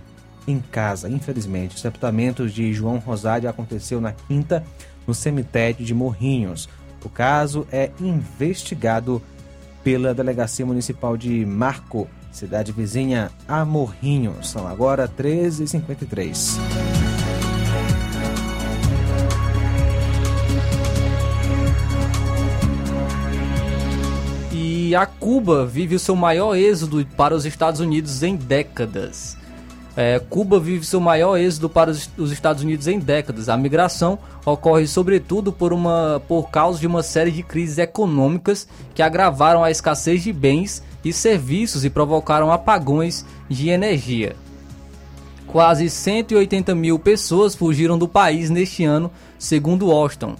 [0.46, 1.76] em casa, infelizmente.
[1.76, 4.64] O sepultamento de João Rosário aconteceu na quinta,
[5.06, 6.68] no cemitério de Morrinhos.
[7.04, 9.20] O caso é investigado
[9.82, 14.50] pela Delegacia Municipal de Marco, cidade vizinha a Morrinhos.
[14.50, 17.01] São agora 13h53.
[24.94, 29.36] A Cuba vive o seu maior êxodo para os Estados Unidos em décadas.
[29.94, 33.48] É, Cuba vive seu maior êxodo para os Estados Unidos em décadas.
[33.48, 39.02] A migração ocorre sobretudo por, uma, por causa de uma série de crises econômicas que
[39.02, 44.34] agravaram a escassez de bens e serviços e provocaram apagões de energia.
[45.46, 50.36] Quase 180 mil pessoas fugiram do país neste ano, segundo Washington.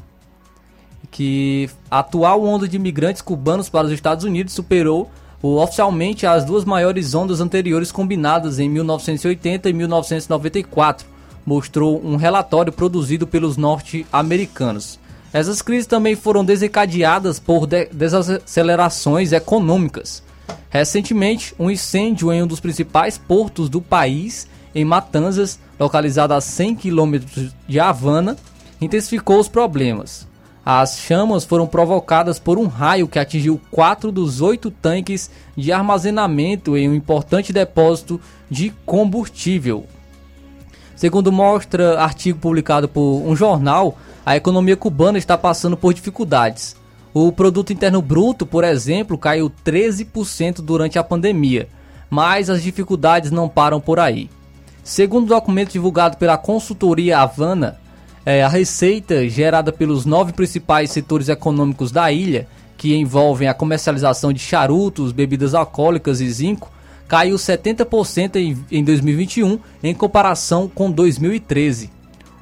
[1.12, 5.08] Que a atual onda de imigrantes cubanos para os Estados Unidos superou
[5.42, 11.06] oficialmente as duas maiores ondas anteriores combinadas em 1980 e 1994,
[11.44, 15.00] mostrou um relatório produzido pelos norte-americanos.
[15.32, 20.22] Essas crises também foram desencadeadas por de desacelerações econômicas.
[20.70, 26.76] Recentemente, um incêndio em um dos principais portos do país, em Matanzas, localizado a 100
[26.76, 28.36] quilômetros de Havana,
[28.80, 30.26] intensificou os problemas.
[30.64, 36.76] As chamas foram provocadas por um raio que atingiu quatro dos oito tanques de armazenamento
[36.76, 39.86] em um importante depósito de combustível.
[40.94, 46.76] Segundo mostra artigo publicado por um jornal, a economia cubana está passando por dificuldades.
[47.12, 51.68] O produto interno bruto, por exemplo, caiu 13% durante a pandemia,
[52.08, 54.30] mas as dificuldades não param por aí.
[54.84, 57.80] Segundo o documento divulgado pela consultoria Havana,
[58.24, 62.46] é, a receita gerada pelos nove principais setores econômicos da ilha,
[62.76, 66.70] que envolvem a comercialização de charutos, bebidas alcoólicas e zinco,
[67.06, 71.90] caiu 70% em, em 2021 em comparação com 2013.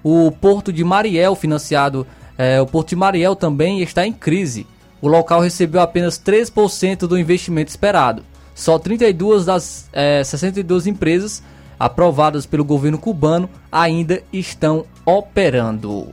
[0.02, 2.07] O Porto de Mariel, financiado,
[2.39, 4.66] é, o Porto de Mariel também está em crise.
[5.02, 8.23] O local recebeu apenas 3% do investimento esperado.
[8.55, 11.43] Só 32 das é, 62 empresas
[11.81, 16.09] aprovadas pelo governo cubano ainda estão operando.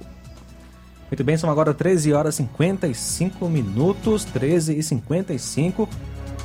[1.12, 5.90] Muito bem, são agora 13 horas e 55 minutos, 13 e 55.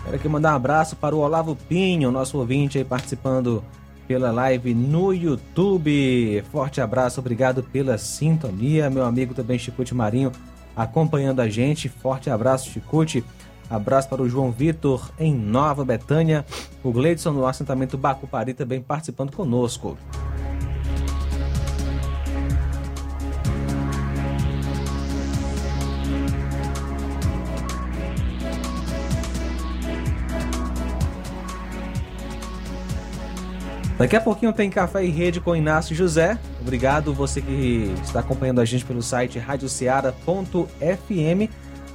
[0.04, 3.62] Quero aqui mandar um abraço para o Olavo Pinho, nosso ouvinte aí participando
[4.08, 6.44] pela live no YouTube.
[6.50, 8.90] Forte abraço, obrigado pela sintonia.
[8.90, 10.32] Meu amigo também Chicute Marinho
[10.76, 11.88] acompanhando a gente.
[11.88, 13.24] Forte abraço, Chicute.
[13.68, 16.44] Abraço para o João Vitor em Nova Betânia.
[16.82, 19.96] O Gleidson no assentamento Bacupari também participando conosco.
[34.02, 36.36] Daqui a pouquinho tem Café e Rede com Inácio José.
[36.60, 41.48] Obrigado você que está acompanhando a gente pelo site radioceara.fm.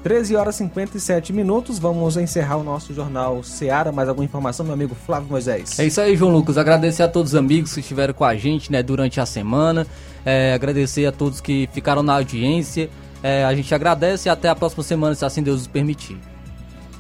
[0.08, 1.78] 13 horas e 57 minutos.
[1.80, 3.92] Vamos encerrar o nosso jornal Seara.
[3.92, 5.78] Mais alguma informação, meu amigo Flávio Moisés?
[5.78, 6.58] É isso aí, João Lucas.
[6.58, 9.86] Agradecer a todos os amigos que estiveram com a gente né, durante a semana.
[10.26, 12.90] É, agradecer a todos que ficaram na audiência.
[13.22, 16.18] É, a gente agradece e até a próxima semana, se assim Deus nos permitir.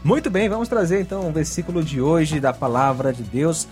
[0.03, 3.69] Muito bem, vamos trazer então o versículo de hoje da palavra de Deus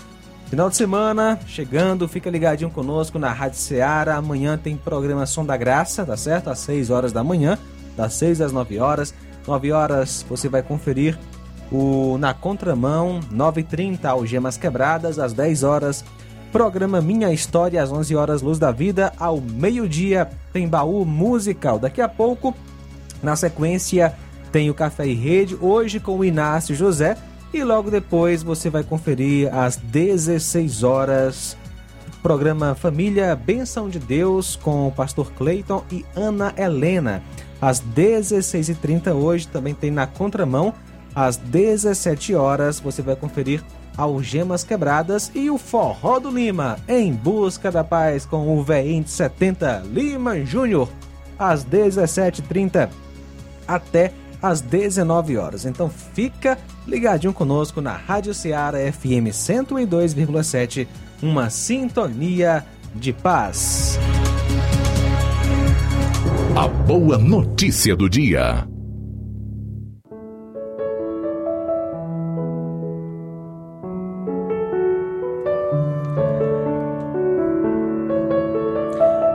[0.50, 4.16] Final de semana chegando, fica ligadinho conosco na Rádio Ceará.
[4.16, 6.50] Amanhã tem programação da Graça, tá certo?
[6.50, 7.58] Às 6 horas da manhã,
[7.98, 9.14] das 6 às 9 horas.
[9.48, 11.18] 9 horas você vai conferir
[11.72, 16.06] o Na Contramão, 9h30 Algemas Quebradas, às 10 horas.
[16.52, 21.78] Programa Minha História, às 11 horas Luz da Vida, ao meio-dia tem baú musical.
[21.78, 22.56] Daqui a pouco,
[23.22, 24.14] na sequência,
[24.52, 27.18] tem o Café e Rede, hoje com o Inácio José
[27.54, 31.58] e logo depois você vai conferir às 16 horas
[32.26, 37.22] programa Família Benção de Deus com o pastor Cleiton e Ana Helena.
[37.62, 40.74] Às 16h30 hoje também tem na contramão.
[41.14, 43.64] Às 17 horas você vai conferir
[43.98, 49.12] Algemas Quebradas e o Forró do Lima, em busca da paz com o VEM de
[49.12, 50.90] 70 Lima Júnior,
[51.40, 52.90] às 17h30
[53.68, 54.12] até
[54.42, 55.66] às 19 horas.
[55.66, 56.58] Então fica
[56.88, 60.88] ligadinho conosco na Rádio Ceará FM 102,7,
[61.22, 63.98] uma sintonia de paz.
[66.58, 68.66] A boa notícia do dia.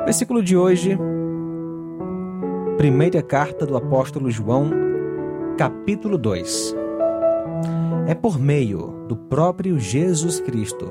[0.07, 0.97] Versículo de hoje,
[2.79, 4.71] primeira carta do apóstolo João,
[5.59, 6.75] capítulo 2.
[8.07, 10.91] É por meio do próprio Jesus Cristo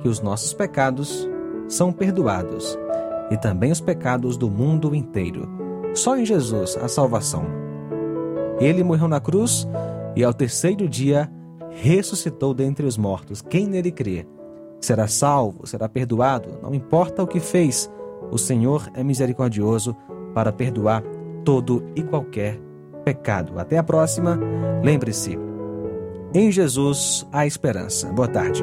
[0.00, 1.26] que os nossos pecados
[1.66, 2.78] são perdoados
[3.30, 5.61] e também os pecados do mundo inteiro.
[5.94, 7.44] Só em Jesus a salvação.
[8.58, 9.66] Ele morreu na cruz
[10.14, 11.30] e ao terceiro dia
[11.70, 13.42] ressuscitou dentre os mortos.
[13.42, 14.26] Quem nele crê
[14.80, 17.90] será salvo, será perdoado, não importa o que fez.
[18.30, 19.96] O Senhor é misericordioso
[20.34, 21.02] para perdoar
[21.44, 22.58] todo e qualquer
[23.04, 23.58] pecado.
[23.58, 24.38] Até a próxima.
[24.82, 25.38] Lembre-se,
[26.34, 28.08] em Jesus há esperança.
[28.12, 28.62] Boa tarde.